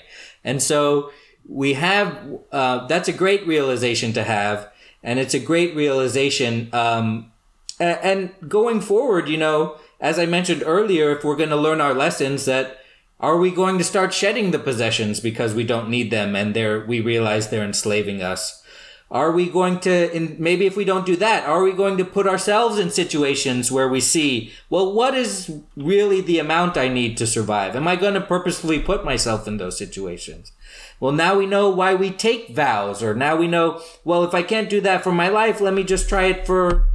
[0.42, 1.12] And so
[1.48, 4.70] we have uh, that's a great realization to have
[5.02, 7.32] and it's a great realization um,
[7.80, 11.94] and, going forward you know as i mentioned earlier if we're going to learn our
[11.94, 12.78] lessons that
[13.18, 16.84] are we going to start shedding the possessions because we don't need them and they're
[16.84, 18.62] we realize they're enslaving us
[19.10, 22.04] are we going to in, maybe if we don't do that are we going to
[22.04, 27.16] put ourselves in situations where we see well what is really the amount i need
[27.16, 30.52] to survive am i going to purposefully put myself in those situations
[31.00, 34.42] well, now we know why we take vows, or now we know, well, if I
[34.42, 36.86] can't do that for my life, let me just try it for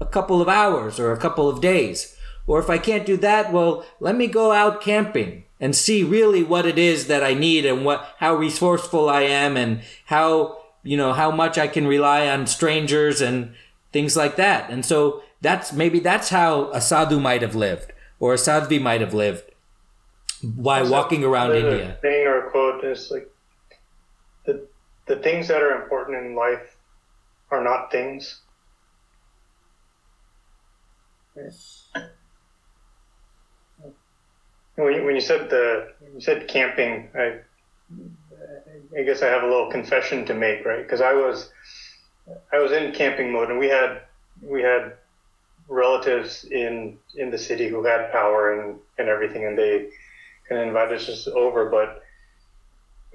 [0.00, 2.16] a couple of hours or a couple of days.
[2.46, 6.42] Or if I can't do that, well, let me go out camping and see really
[6.42, 10.96] what it is that I need and what, how resourceful I am and how, you
[10.96, 13.54] know, how much I can rely on strangers and
[13.92, 14.70] things like that.
[14.70, 19.00] And so that's, maybe that's how a sadhu might have lived or a sadhvi might
[19.00, 19.44] have lived
[20.54, 21.98] while walking around India.
[22.02, 23.30] Saying or quote is like
[25.06, 26.76] the things that are important in life
[27.50, 28.40] are not things.
[34.74, 37.38] When you, when you said the you said camping, I
[38.96, 40.82] I guess I have a little confession to make, right?
[40.82, 41.50] Because I was
[42.52, 44.02] I was in camping mode, and we had
[44.42, 44.94] we had
[45.68, 49.90] relatives in in the city who had power and and everything, and they
[50.48, 52.02] kind of invited us over, but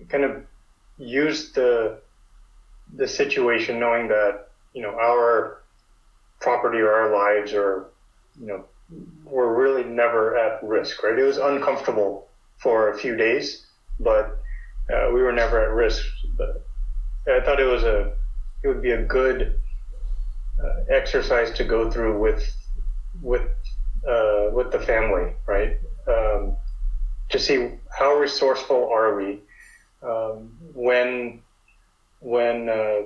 [0.10, 0.44] kind of
[0.98, 2.00] used the
[2.96, 5.62] the situation knowing that you know our
[6.40, 7.88] property or our lives or
[8.40, 8.66] you know
[9.26, 13.66] were really never at risk right it was uncomfortable for a few days
[14.00, 14.41] but
[14.92, 16.04] uh, we were never at risk
[16.38, 16.66] but
[17.28, 18.14] i thought it was a
[18.64, 19.60] it would be a good
[20.64, 22.44] uh, exercise to go through with
[23.22, 23.48] with
[24.08, 25.78] uh, with the family right?
[26.08, 26.56] Um,
[27.30, 29.40] to see how resourceful are we
[30.02, 31.42] um, when
[32.20, 33.02] when uh,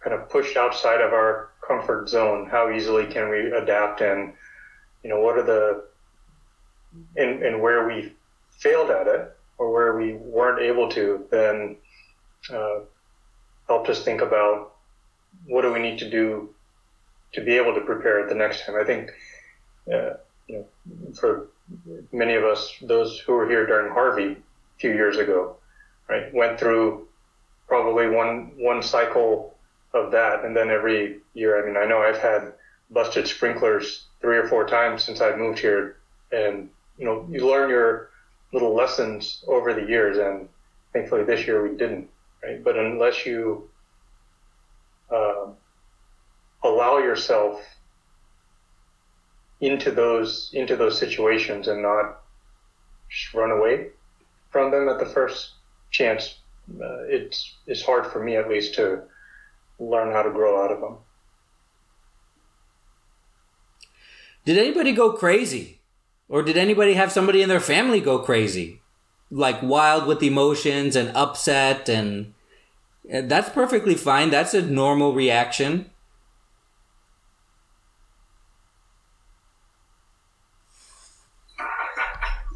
[0.00, 4.32] kind of pushed outside of our comfort zone, how easily can we adapt and
[5.02, 5.84] you know what are the
[7.16, 8.12] and, and where we
[8.50, 11.76] failed at it or where we weren't able to then
[12.52, 12.80] uh,
[13.68, 14.72] helped us think about
[15.46, 16.50] what do we need to do
[17.32, 18.74] to be able to prepare the next time?
[18.78, 19.10] I think,
[19.90, 20.14] uh,
[20.48, 20.66] you know,
[21.14, 21.48] for
[22.12, 25.56] many of us, those who were here during Harvey a few years ago,
[26.08, 27.06] right, went through
[27.68, 29.54] probably one one cycle
[29.94, 31.62] of that, and then every year.
[31.62, 32.52] I mean, I know I've had
[32.90, 35.96] busted sprinklers three or four times since I moved here,
[36.32, 38.10] and you know, you learn your
[38.52, 40.48] little lessons over the years, and
[40.92, 42.08] thankfully this year we didn't,
[42.42, 42.62] right?
[42.62, 43.68] But unless you
[45.10, 45.46] uh,
[46.62, 47.62] allow yourself
[49.60, 52.20] into those into those situations and not
[53.32, 53.88] run away
[54.50, 55.52] from them at the first
[55.90, 56.38] chance,
[56.80, 59.02] uh, it's it's hard for me at least to
[59.78, 60.96] learn how to grow out of them.
[64.44, 65.78] Did anybody go crazy?
[66.32, 68.80] Or did anybody have somebody in their family go crazy?
[69.30, 72.32] Like wild with emotions and upset and
[73.04, 74.30] that's perfectly fine.
[74.30, 75.90] That's a normal reaction.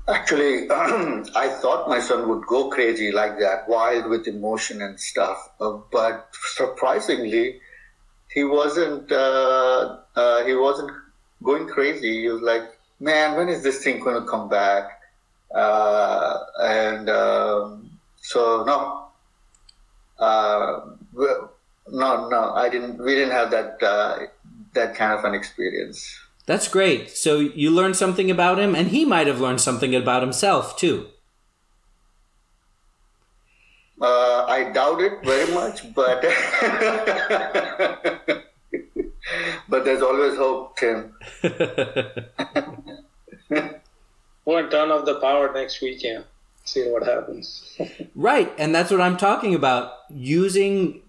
[0.09, 5.51] Actually, I thought my son would go crazy like that, wild with emotion and stuff.
[5.61, 7.61] Uh, but surprisingly,
[8.31, 9.13] he wasn't.
[9.13, 10.93] Uh, uh, he wasn't
[11.43, 12.23] going crazy.
[12.23, 15.01] He was like, "Man, when is this thing going to come back?"
[15.55, 19.09] Uh, and um, so no,
[20.19, 20.81] uh,
[21.89, 22.99] no, no, I didn't.
[22.99, 24.19] We didn't have that uh,
[24.75, 26.19] that kind of an experience.
[26.47, 27.11] That's great.
[27.11, 31.09] So you learned something about him, and he might have learned something about himself too.
[34.01, 36.23] Uh, I doubt it very much, but
[39.69, 41.15] but there's always hope, Tim.
[44.47, 46.25] We'll turn off the power next weekend.
[46.65, 47.77] See what happens.
[48.15, 49.93] right, and that's what I'm talking about.
[50.09, 51.03] Using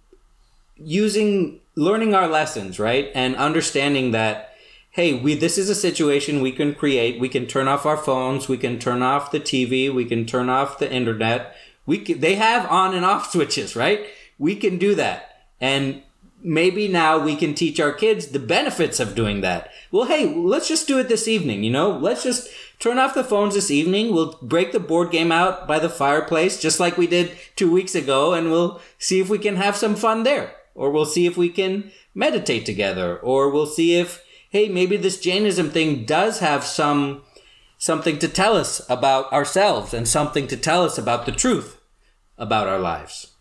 [0.76, 3.12] using learning our lessons, right?
[3.15, 4.54] And understanding that
[4.98, 7.20] hey, we this is a situation we can create.
[7.20, 10.50] We can turn off our phones, we can turn off the TV, we can turn
[10.50, 11.56] off the internet.
[11.86, 14.08] We can, they have on and off switches, right?
[14.39, 15.46] We can do that.
[15.62, 16.02] And
[16.41, 19.71] maybe now we can teach our kids the benefits of doing that.
[19.91, 21.91] Well, hey, let's just do it this evening, you know?
[21.91, 24.13] Let's just turn off the phones this evening.
[24.13, 27.95] We'll break the board game out by the fireplace, just like we did two weeks
[27.95, 30.54] ago, and we'll see if we can have some fun there.
[30.76, 33.17] Or we'll see if we can meditate together.
[33.17, 37.23] Or we'll see if, hey, maybe this Jainism thing does have some
[37.80, 41.80] something to tell us about ourselves and something to tell us about the truth
[42.38, 43.34] about our lives.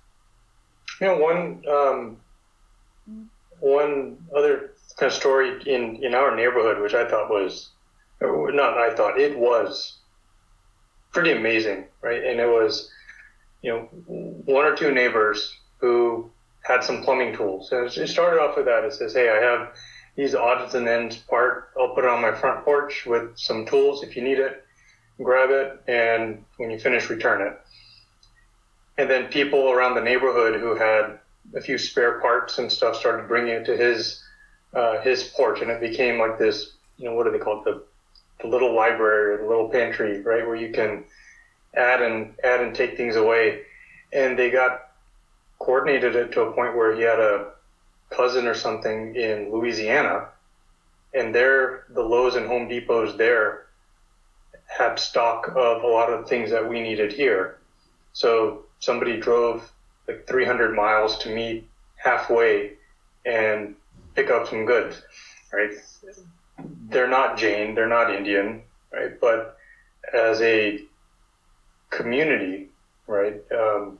[1.00, 2.16] You know, one um,
[3.66, 7.70] one other kind of story in in our neighborhood, which I thought was
[8.20, 9.98] not I thought it was
[11.12, 12.22] pretty amazing, right?
[12.22, 12.90] And it was
[13.62, 13.80] you know
[14.44, 16.30] one or two neighbors who
[16.62, 17.70] had some plumbing tools.
[17.72, 18.84] And it started off with that.
[18.84, 19.74] It says, "Hey, I have
[20.16, 21.70] these odds and ends part.
[21.78, 24.64] I'll put it on my front porch with some tools if you need it.
[25.22, 27.60] Grab it, and when you finish, return it."
[28.98, 31.18] And then people around the neighborhood who had
[31.54, 34.22] a few spare parts and stuff started bringing it to his
[34.74, 36.72] uh, his porch, and it became like this.
[36.98, 37.64] You know, what do they call it?
[37.64, 37.82] The
[38.42, 41.04] the little library or the little pantry, right, where you can
[41.74, 43.62] add and add and take things away.
[44.12, 44.90] And they got
[45.58, 47.52] coordinated it to a point where he had a
[48.10, 50.28] cousin or something in Louisiana,
[51.14, 53.66] and there the Lowe's and Home Depots there
[54.66, 57.58] had stock of a lot of things that we needed here.
[58.12, 59.70] So somebody drove
[60.08, 62.72] like 300 miles to meet halfway
[63.24, 63.74] and
[64.14, 65.02] pick up some goods,
[65.52, 65.70] right?
[66.88, 69.20] They're not Jain, they're not Indian, right?
[69.20, 69.58] But
[70.12, 70.80] as a
[71.90, 72.68] community,
[73.06, 73.98] right, um,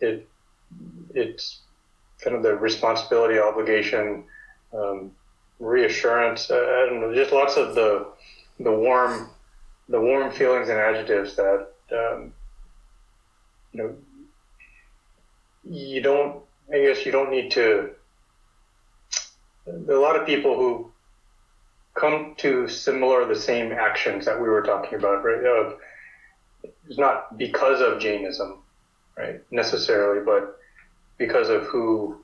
[0.00, 0.28] it
[1.14, 1.60] it's
[2.20, 4.24] kind of the responsibility, obligation,
[4.72, 5.12] um,
[5.58, 6.50] reassurance.
[6.50, 8.08] Uh, I don't know, just lots of the
[8.60, 9.30] the warm
[9.88, 12.32] the warm feelings and adjectives that um,
[13.72, 13.94] you know
[15.64, 16.42] you don't
[16.72, 17.90] i guess you don't need to
[19.66, 20.90] there are a lot of people who
[21.94, 25.44] come to similar the same actions that we were talking about right?
[25.44, 25.76] Of
[26.88, 28.58] it's not because of jainism
[29.16, 30.58] right necessarily but
[31.18, 32.22] because of who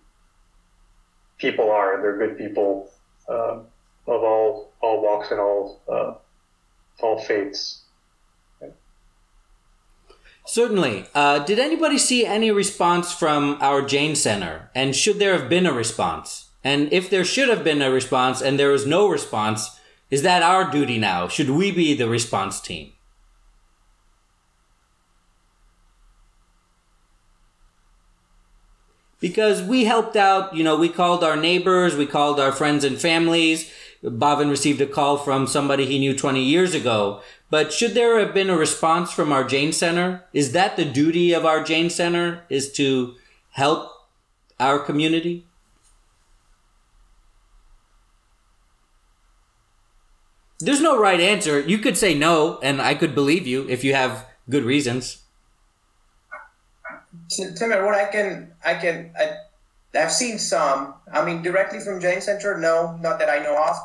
[1.39, 2.01] people are.
[2.03, 2.91] They're good people
[3.29, 3.61] uh,
[4.07, 6.15] of all all walks and all uh,
[7.01, 7.83] all faiths
[10.49, 11.05] Certainly.
[11.15, 14.71] Uh, did anybody see any response from our Jain Center?
[14.75, 16.49] And should there have been a response?
[16.65, 19.79] And if there should have been a response and there was no response,
[20.11, 21.29] is that our duty now?
[21.29, 22.93] Should we be the response team?
[29.21, 30.55] because we helped out.
[30.55, 33.71] You know, we called our neighbors, we called our friends and families.
[34.03, 37.21] Bhavin received a call from somebody he knew 20 years ago.
[37.51, 40.25] But should there have been a response from our Jain Center?
[40.33, 42.45] Is that the duty of our Jain Center?
[42.51, 43.15] Is to
[43.51, 43.91] help
[44.61, 45.47] our community?
[50.61, 51.61] There's no right answer.
[51.61, 55.23] You could say no, and I could believe you if you have good reasons.
[57.31, 59.37] Timur, what I can, I can, I,
[59.99, 60.95] I've seen some.
[61.13, 63.77] I mean, directly from Jain Center, no, not that I know of.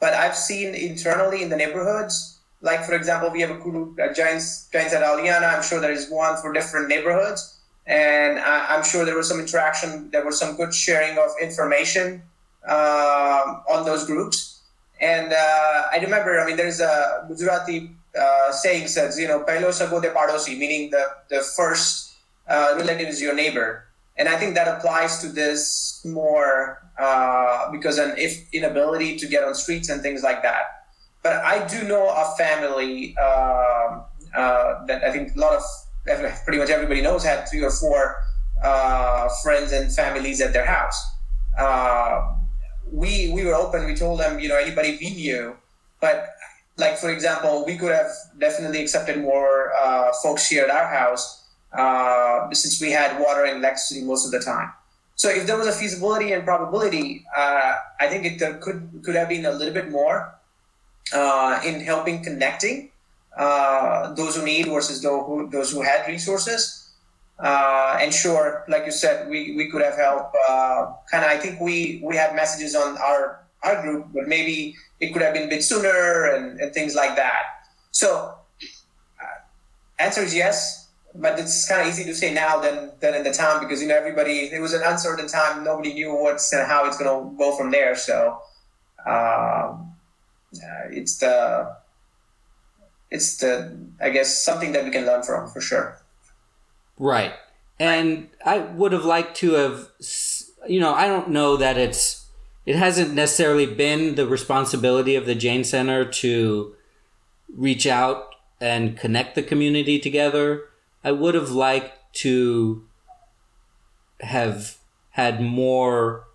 [0.00, 2.37] But I've seen internally in the neighborhoods.
[2.60, 5.54] Like, for example, we have a group, uh, Jains, Jains at Aliana.
[5.54, 7.58] I'm sure there is one for different neighborhoods.
[7.86, 10.10] And I, am sure there was some interaction.
[10.10, 12.22] There was some good sharing of information
[12.68, 14.60] uh, on those groups.
[15.00, 19.72] And uh, I remember, I mean, there's a Gujarati uh, saying says, you know, Pehlo
[19.72, 22.14] sago de padosi, meaning the, the first
[22.48, 23.84] uh, relative is your neighbor.
[24.16, 29.44] And I think that applies to this more uh, because an if inability to get
[29.44, 30.77] on streets and things like that.
[31.22, 34.00] But I do know a family uh,
[34.34, 35.62] uh, that I think a lot of
[36.44, 38.16] pretty much everybody knows had three or four
[38.62, 40.98] uh, friends and families at their house.
[41.58, 42.34] Uh,
[42.90, 43.84] we we were open.
[43.86, 45.56] We told them, you know, anybody we knew,
[46.00, 46.28] but
[46.78, 51.44] like for example, we could have definitely accepted more uh, folks here at our house
[51.72, 54.72] uh, since we had water and electricity most of the time.
[55.16, 59.28] So if there was a feasibility and probability, uh, I think it could could have
[59.28, 60.37] been a little bit more
[61.12, 62.90] uh, in helping connecting
[63.36, 66.84] uh, those who need versus those who those who had resources.
[67.38, 70.36] Uh, and sure, like you said, we, we could have helped.
[70.48, 74.74] Uh, kind of, I think we we had messages on our our group, but maybe
[74.98, 77.42] it could have been a bit sooner and, and things like that.
[77.92, 78.34] So,
[79.20, 79.38] uh,
[80.00, 83.32] answer is yes, but it's kind of easy to say now than than in the
[83.32, 85.62] time because you know everybody it was an uncertain time.
[85.62, 87.94] Nobody knew what's and how it's going to go from there.
[87.94, 88.40] So,
[89.06, 89.94] um,
[90.54, 91.76] Uh, it's the
[93.10, 96.00] it's the I guess something that we can learn from for sure.
[96.98, 97.32] Right.
[97.78, 99.88] And I would have liked to have,
[100.66, 102.26] you know, I don't know that it's,
[102.66, 106.74] it hasn't necessarily been the responsibility of the Jain Center to
[107.54, 110.64] reach out and connect the community together.
[111.04, 112.84] I would have liked to
[114.20, 114.76] have
[115.10, 116.26] had more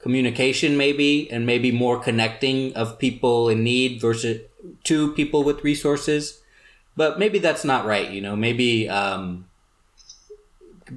[0.00, 4.40] communication maybe and maybe more connecting of people in need versus
[4.84, 6.40] to people with resources
[6.96, 9.44] but maybe that's not right you know maybe um,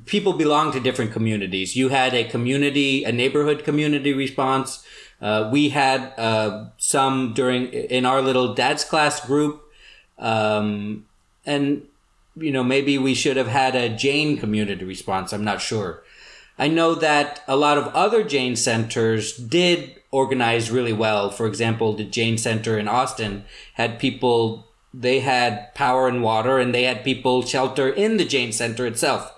[0.06, 1.76] people belong to different communities.
[1.76, 4.86] You had a community, a neighborhood community response.
[5.22, 9.62] Uh, we had uh, some during in our little dad's class group,
[10.18, 11.06] um,
[11.46, 11.84] and
[12.36, 15.32] you know maybe we should have had a jain community response.
[15.32, 16.04] I'm not sure.
[16.58, 21.30] I know that a lot of other Jain centers did organize really well.
[21.32, 24.68] For example, the Jain Center in Austin had people.
[24.94, 29.34] They had power and water, and they had people shelter in the Jain Center itself.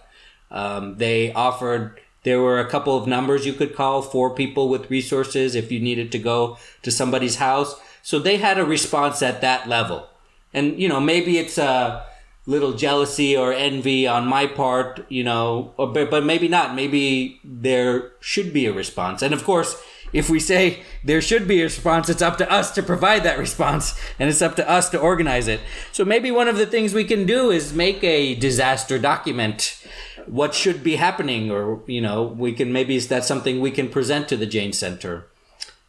[0.51, 4.89] Um, they offered there were a couple of numbers you could call for people with
[4.89, 7.79] resources if you needed to go to somebody's house.
[8.01, 10.09] So they had a response at that level.
[10.51, 12.03] And, you know, maybe it's a
[12.45, 16.75] little jealousy or envy on my part, you know, or, but, but maybe not.
[16.75, 19.21] Maybe there should be a response.
[19.21, 19.81] And of course,
[20.13, 23.39] if we say there should be a response, it's up to us to provide that
[23.39, 25.59] response and it's up to us to organize it.
[25.91, 29.85] So maybe one of the things we can do is make a disaster document
[30.27, 34.27] what should be happening or you know we can maybe that's something we can present
[34.29, 35.27] to the Jain Center.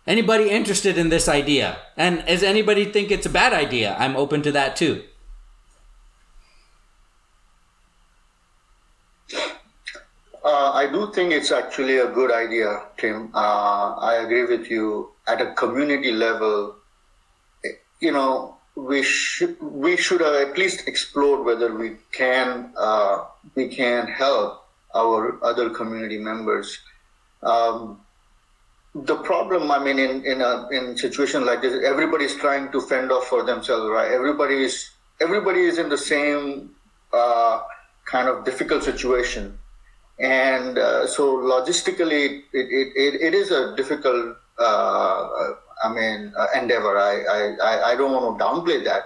[0.07, 1.79] Anybody interested in this idea?
[1.97, 3.97] And does anybody think it's a bad idea?
[3.99, 5.03] I'm open to that too.
[10.47, 13.31] Uh, I do think it's actually a good idea, Tim.
[13.35, 15.11] Uh, I agree with you.
[15.27, 16.77] At a community level,
[17.99, 23.25] you know, we should we should have at least explored whether we can uh,
[23.57, 26.79] we can help our other community members.
[27.43, 28.01] Um,
[28.95, 32.81] the problem, I mean, in in a in situation like this, everybody is trying to
[32.81, 34.13] fend off for themselves, right?
[34.13, 34.91] Everybody is
[35.21, 36.71] everybody is in the same
[37.13, 37.63] uh,
[38.05, 39.59] kind of difficult situation,
[40.19, 44.37] and uh, so logistically, it, it, it, it is a difficult.
[44.59, 45.29] Uh,
[45.85, 46.97] I mean, uh, endeavor.
[46.97, 49.05] I, I I don't want to downplay that,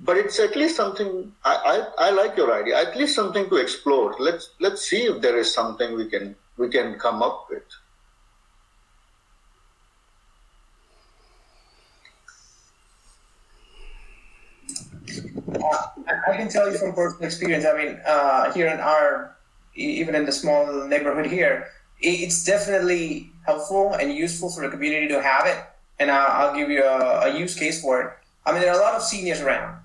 [0.00, 3.56] but it's at least something I, I, I like your idea at least something to
[3.56, 7.64] explore let's let's see if there is something we can we can come up with
[16.26, 17.64] I can tell you from personal experience.
[17.64, 19.36] I mean, uh, here in our
[19.74, 21.68] even in the small neighborhood here,
[22.00, 25.62] it's definitely helpful and useful for the community to have it.
[25.98, 28.10] And I'll, give you a, a use case for it.
[28.44, 29.78] I mean, there are a lot of seniors around.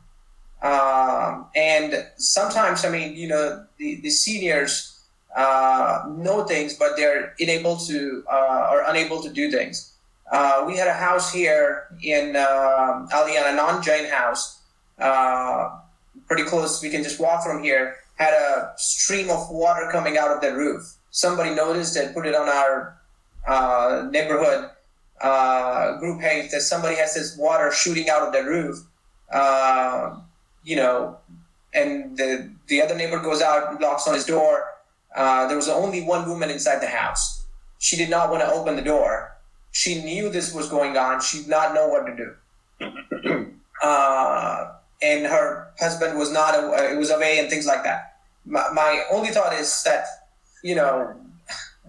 [0.62, 5.00] Um, and sometimes, I mean, you know, the, the seniors
[5.36, 9.94] uh, know things, but they're unable to uh, or unable to do things.
[10.32, 14.60] Uh, we had a house here in um Aliana, non-Jain house,
[15.00, 15.78] uh,
[16.28, 16.82] pretty close.
[16.82, 17.96] We can just walk from here.
[18.20, 20.96] Had a stream of water coming out of the roof.
[21.10, 23.00] Somebody noticed and put it on our
[23.48, 24.70] uh, neighborhood
[25.22, 28.86] uh, group page that somebody has this water shooting out of the roof.
[29.32, 30.18] Uh,
[30.64, 31.18] you know,
[31.74, 34.66] and the the other neighbor goes out, knocks on his door.
[35.16, 37.46] Uh, there was only one woman inside the house.
[37.80, 39.36] She did not want to open the door.
[39.72, 41.22] She knew this was going on.
[41.22, 42.36] She did not know what to do.
[45.02, 46.56] uh, and her husband was not.
[46.56, 48.18] Uh, it was away and things like that.
[48.46, 50.06] My, my only thought is that,
[50.64, 51.16] you know,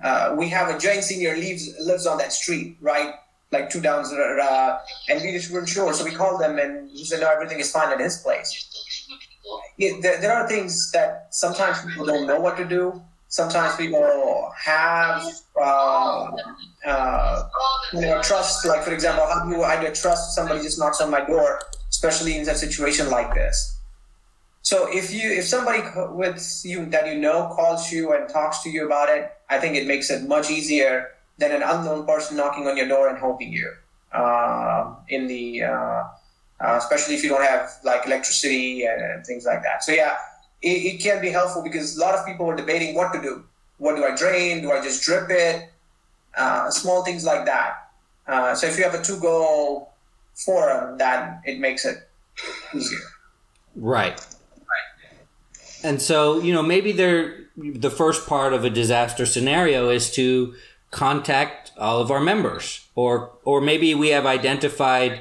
[0.02, 3.14] uh, we have a Jain senior lives lives on that street, right?
[3.52, 5.92] Like two downs, uh, and we just weren't sure.
[5.92, 8.66] So we called them, and he said, "No, everything is fine at his place."
[9.76, 13.02] Yeah, there, there are things that sometimes people don't know what to do.
[13.28, 15.24] Sometimes people have
[15.61, 16.30] uh,
[16.86, 17.48] uh,
[17.92, 18.64] you know trust.
[18.66, 21.61] Like for example, how do I do trust somebody just knocks on my door,
[22.01, 23.76] especially in a situation like this?
[24.62, 25.82] So if you if somebody
[26.12, 29.76] with you that you know calls you and talks to you about it, I think
[29.76, 33.53] it makes it much easier than an unknown person knocking on your door and helping
[33.53, 33.68] you.
[34.12, 36.03] Um in the uh,
[36.64, 39.84] uh, especially if you don't have like electricity and, and things like that.
[39.84, 40.16] So yeah,
[40.62, 43.44] it, it can be helpful because a lot of people are debating what to do.
[43.78, 44.62] What do I drain?
[44.62, 45.70] Do I just drip it?
[46.36, 47.90] Uh, small things like that.
[48.26, 49.89] Uh, so if you have a to-go
[50.45, 52.09] forum, then it makes it
[52.74, 52.99] easier.
[53.76, 54.12] Right.
[54.12, 55.20] right.
[55.84, 60.55] And so, you know, maybe they're the first part of a disaster scenario is to
[60.91, 65.20] contact all of our members, or or maybe we have identified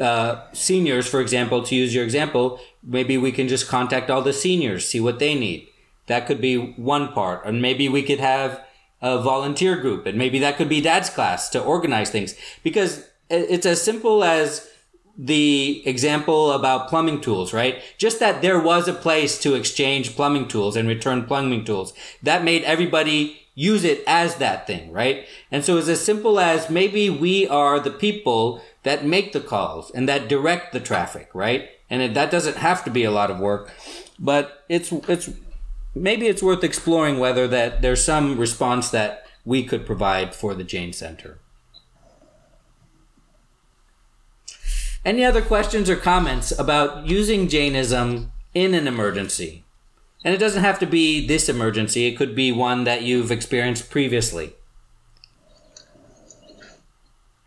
[0.00, 2.60] uh, seniors, for example, to use your example.
[2.82, 5.68] Maybe we can just contact all the seniors, see what they need.
[6.06, 8.64] That could be one part, and maybe we could have
[9.02, 13.66] a volunteer group, and maybe that could be dad's class to organize things because it's
[13.66, 14.68] as simple as
[15.16, 17.82] the example about plumbing tools, right?
[17.98, 21.92] Just that there was a place to exchange plumbing tools and return plumbing tools.
[22.22, 25.26] That made everybody use it as that thing, right?
[25.50, 29.90] And so it's as simple as maybe we are the people that make the calls
[29.90, 31.68] and that direct the traffic, right?
[31.90, 33.70] And it, that doesn't have to be a lot of work,
[34.18, 35.28] but it's, it's,
[35.94, 40.64] maybe it's worth exploring whether that there's some response that we could provide for the
[40.64, 41.39] Jain Center.
[45.04, 49.64] Any other questions or comments about using Jainism in an emergency?
[50.22, 53.90] And it doesn't have to be this emergency, it could be one that you've experienced
[53.90, 54.54] previously.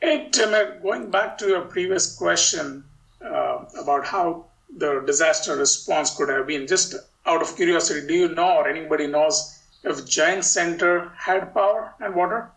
[0.01, 2.83] Uh, going back to your previous question
[3.23, 4.45] uh, about how
[4.77, 6.95] the disaster response could have been, just
[7.25, 12.15] out of curiosity, do you know or anybody knows if Jain Center had power and
[12.15, 12.51] water?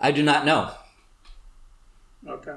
[0.00, 0.72] I do not know.
[2.28, 2.54] Okay.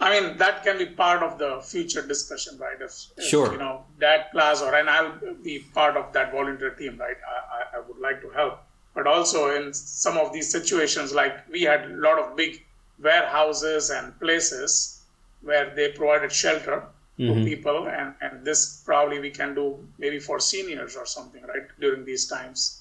[0.00, 2.80] I mean, that can be part of the future discussion, right?
[2.80, 3.52] If, if, Sure.
[3.52, 7.16] you know, that class or, and I'll be part of that volunteer team, right?
[7.26, 8.58] I, I, I would like to help.
[8.94, 12.64] But also in some of these situations, like we had a lot of big
[13.00, 15.02] warehouses and places
[15.42, 16.84] where they provided shelter
[17.16, 17.88] for people.
[17.88, 21.66] And, and this probably we can do maybe for seniors or something, right?
[21.80, 22.80] During these times.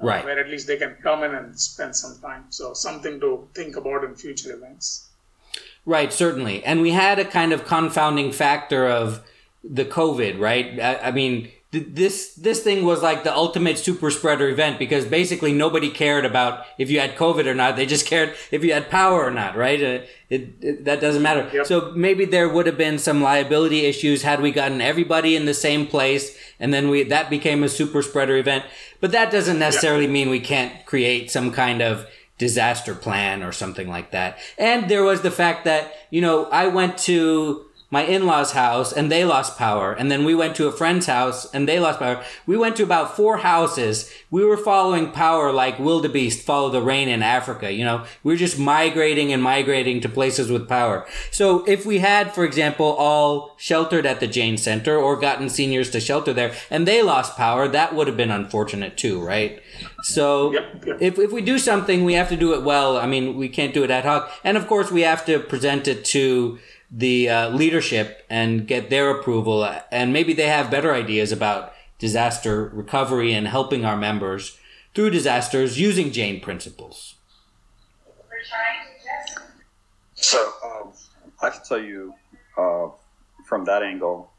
[0.00, 0.24] Uh, Right.
[0.24, 2.46] Where at least they can come in and spend some time.
[2.50, 5.08] So something to think about in future events.
[5.84, 6.64] Right, certainly.
[6.64, 9.22] And we had a kind of confounding factor of
[9.64, 10.78] the COVID, right?
[10.80, 15.04] I, I mean, th- this this thing was like the ultimate super spreader event because
[15.06, 17.76] basically nobody cared about if you had COVID or not.
[17.76, 19.82] They just cared if you had power or not, right?
[19.82, 19.98] Uh,
[20.30, 21.50] it, it, that doesn't matter.
[21.52, 21.66] Yep.
[21.66, 25.54] So maybe there would have been some liability issues had we gotten everybody in the
[25.54, 28.64] same place, and then we that became a super spreader event.
[29.00, 32.06] But that doesn't necessarily mean we can't create some kind of
[32.38, 34.38] disaster plan or something like that.
[34.58, 39.12] And there was the fact that, you know, I went to my in-laws house and
[39.12, 39.92] they lost power.
[39.92, 42.24] And then we went to a friend's house and they lost power.
[42.46, 44.10] We went to about four houses.
[44.30, 48.06] We were following power like wildebeest follow the rain in africa you know.
[48.24, 51.06] We were just migrating and migrating to places with power.
[51.30, 55.90] So if we had for example all sheltered at the jain center or gotten seniors
[55.90, 59.61] to shelter there and they lost power that would have been unfortunate too right
[60.02, 60.96] So Yep, yep.
[61.00, 62.98] if if we do something, we have to do it well.
[62.98, 65.86] I mean, we can't do it ad hoc, and of course, we have to present
[65.86, 66.58] it to
[66.90, 72.68] the uh, leadership and get their approval, and maybe they have better ideas about disaster
[72.74, 74.58] recovery and helping our members
[74.94, 77.14] through disasters using Jain principles.
[80.14, 80.92] So um,
[81.40, 82.14] I can tell you
[82.58, 82.88] uh,
[83.44, 84.30] from that angle,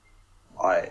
[0.61, 0.89] I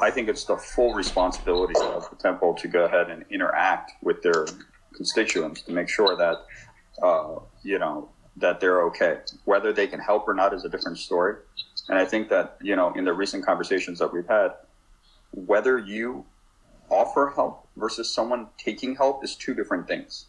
[0.00, 4.22] I think it's the full responsibility of the temple to go ahead and interact with
[4.22, 4.46] their
[4.94, 6.36] constituents to make sure that
[7.02, 9.18] uh, you know that they're okay.
[9.44, 11.36] Whether they can help or not is a different story.
[11.88, 14.52] And I think that you know in the recent conversations that we've had,
[15.32, 16.24] whether you
[16.88, 20.26] offer help versus someone taking help is two different things.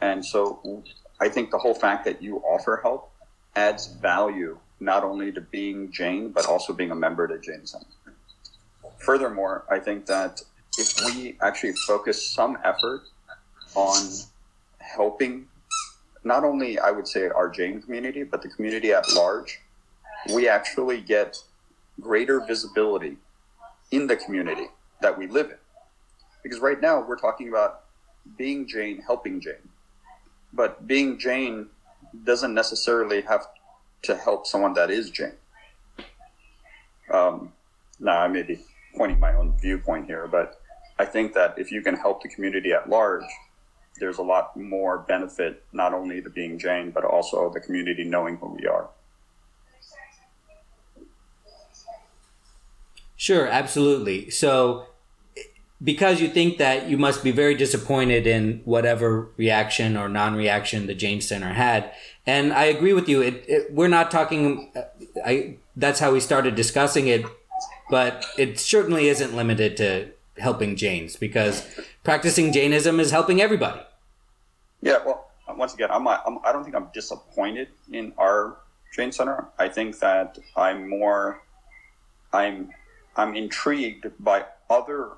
[0.00, 0.82] And so
[1.20, 3.12] I think the whole fact that you offer help
[3.54, 7.86] adds value not only to being Jain, but also being a member to Jain Center.
[9.00, 10.42] Furthermore, I think that
[10.78, 13.02] if we actually focus some effort
[13.74, 13.96] on
[14.78, 15.46] helping
[16.22, 19.60] not only, I would say, our Jain community, but the community at large,
[20.34, 21.36] we actually get
[22.00, 23.16] greater visibility
[23.90, 24.66] in the community
[25.00, 25.56] that we live in.
[26.42, 27.84] Because right now we're talking about
[28.36, 29.68] being Jain, helping Jain.
[30.52, 31.66] But being Jain
[32.24, 33.46] doesn't necessarily have
[34.02, 35.32] to help someone that is Jain.
[37.10, 37.52] Um,
[37.98, 38.60] now, I may be
[39.00, 40.60] pointing my own viewpoint here, but
[40.98, 43.24] I think that if you can help the community at large,
[43.98, 48.36] there's a lot more benefit not only to being Jain, but also the community knowing
[48.36, 48.90] who we are.
[53.16, 54.28] Sure, absolutely.
[54.28, 54.84] So,
[55.82, 60.94] because you think that you must be very disappointed in whatever reaction or non-reaction the
[60.94, 61.90] Jain Center had,
[62.26, 63.22] and I agree with you.
[63.22, 64.70] It, it, we're not talking.
[64.76, 64.82] Uh,
[65.24, 67.24] I that's how we started discussing it,
[67.90, 71.66] but it certainly isn't limited to helping Jains because
[72.04, 73.80] practicing Jainism is helping everybody.
[74.80, 78.56] Yeah, well, once again, I'm, not, I'm I don't think I'm disappointed in our
[78.94, 79.46] Jain Center.
[79.58, 81.42] I think that I'm more,
[82.32, 82.70] I'm,
[83.16, 85.10] I'm intrigued by other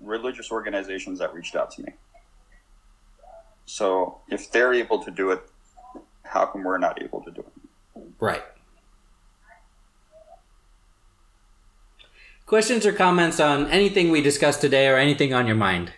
[0.00, 1.92] religious organizations that reached out to me.
[3.64, 5.42] So if they're able to do it,
[6.24, 8.02] how come we're not able to do it?
[8.18, 8.42] Right.
[12.52, 15.90] Questions or comments on anything we discussed today or anything on your mind?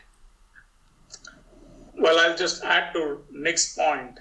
[1.99, 4.21] Well, I'll just add to Nick's point.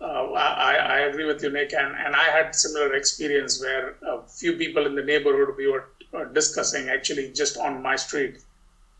[0.00, 4.22] Uh, I, I agree with you, Nick, and, and I had similar experience where a
[4.22, 5.88] few people in the neighborhood we were
[6.32, 8.38] discussing actually just on my street,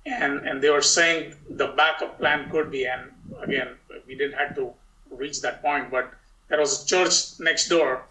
[0.05, 3.69] and and they were saying the backup plan could be, and again
[4.05, 4.73] we didn't have to
[5.13, 6.13] reach that point, but
[6.49, 8.03] there was a church next door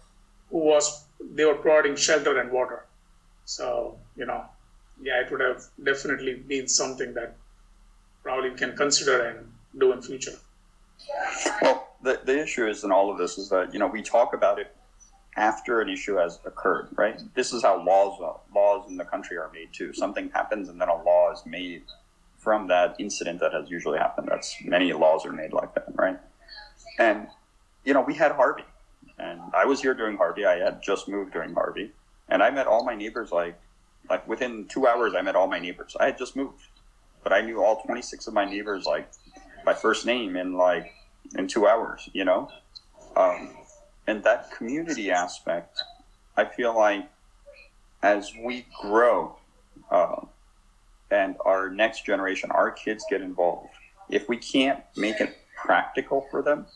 [0.48, 1.04] who was
[1.34, 2.86] they were providing shelter and water,
[3.44, 4.44] so you know,
[5.02, 7.36] yeah, it would have definitely been something that
[8.22, 10.36] probably we can consider and do in future.
[11.62, 14.34] Well, the, the issue is in all of this is that, you know, we talk
[14.34, 14.74] about it
[15.36, 17.20] after an issue has occurred, right?
[17.34, 18.20] This is how laws
[18.54, 19.92] laws in the country are made too.
[19.92, 21.82] Something happens and then a law is made
[22.38, 24.28] from that incident that has usually happened.
[24.30, 26.18] That's many laws are made like that, right?
[26.98, 27.26] And
[27.84, 28.64] you know, we had Harvey,
[29.18, 30.46] and I was here during Harvey.
[30.46, 31.92] I had just moved during Harvey,
[32.28, 33.58] and I met all my neighbors like
[34.08, 35.14] like within two hours.
[35.14, 35.96] I met all my neighbors.
[35.98, 36.68] I had just moved,
[37.22, 39.10] but I knew all 26 of my neighbors like
[39.64, 40.92] by first name in like
[41.36, 42.50] in two hours, you know?
[43.16, 43.50] Um,
[44.06, 45.78] and that community aspect,
[46.36, 47.08] I feel like
[48.02, 49.36] as we grow
[49.90, 50.20] uh,
[51.10, 53.70] and our next generation, our kids get involved,
[54.10, 56.66] if we can't make it practical for them,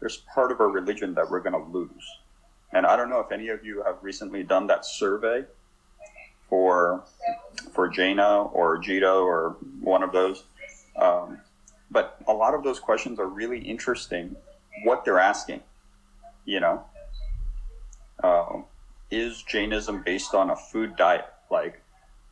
[0.00, 2.04] there's part of our religion that we're going to lose.
[2.72, 5.44] And I don't know if any of you have recently done that survey
[6.54, 7.02] for
[7.72, 10.44] for JAINA or Jito or one of those.
[10.94, 11.40] Um,
[11.90, 14.36] but a lot of those questions are really interesting.
[14.84, 15.62] What they're asking,
[16.44, 16.84] you know,
[18.22, 18.62] uh,
[19.10, 21.26] is Jainism based on a food diet?
[21.50, 21.82] Like,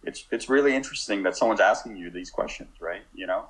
[0.05, 3.03] it's it's really interesting that someone's asking you these questions, right?
[3.13, 3.47] You know,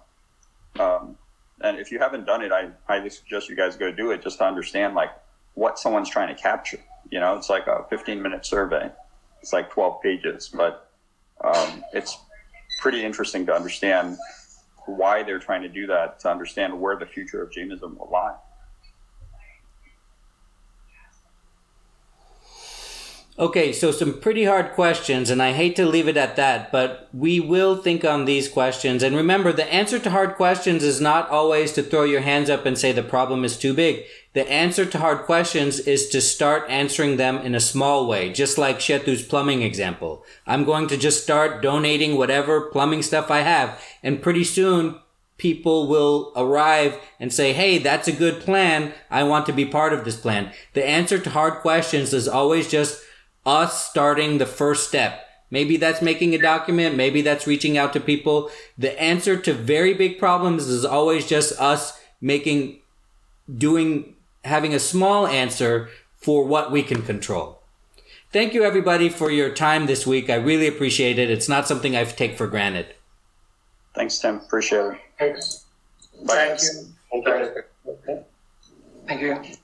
[0.80, 1.18] um,
[1.60, 4.38] and if you haven't done it, I highly suggest you guys go do it just
[4.38, 5.10] to understand like
[5.52, 6.80] what someone's trying to capture.
[7.10, 8.90] You know, it's like a 15 minute survey.
[9.43, 10.93] It's like 12 pages, but
[11.43, 12.16] um, it's
[12.80, 14.16] pretty interesting to understand
[14.86, 18.36] why they're trying to do that to understand where the future of Jainism will lie.
[23.38, 27.08] Okay, so some pretty hard questions, and I hate to leave it at that, but
[27.14, 29.02] we will think on these questions.
[29.02, 32.66] And remember, the answer to hard questions is not always to throw your hands up
[32.66, 34.04] and say the problem is too big.
[34.34, 38.58] The answer to hard questions is to start answering them in a small way, just
[38.58, 40.26] like Shetu's plumbing example.
[40.46, 45.00] I'm going to just start donating whatever plumbing stuff I have, and pretty soon
[45.38, 48.92] people will arrive and say, Hey, that's a good plan.
[49.10, 50.52] I want to be part of this plan.
[50.74, 53.02] The answer to hard questions is always just
[53.45, 55.26] us starting the first step.
[55.51, 56.97] Maybe that's making a document.
[56.97, 58.51] Maybe that's reaching out to people.
[58.78, 62.80] The answer to very big problems is always just us making,
[63.59, 64.14] doing,
[64.45, 67.61] having a small answer for what we can control.
[68.32, 70.30] Thank you everybody for your time this week.
[70.30, 71.30] I really appreciate it.
[71.30, 72.95] It's not something I take for granted.
[73.95, 74.36] Thanks, Tim.
[74.36, 75.01] Appreciate it.
[75.18, 75.66] Thanks.
[76.26, 76.57] Bye.
[76.57, 76.95] Thank you.
[77.93, 78.22] Okay.
[79.07, 79.57] Thank you.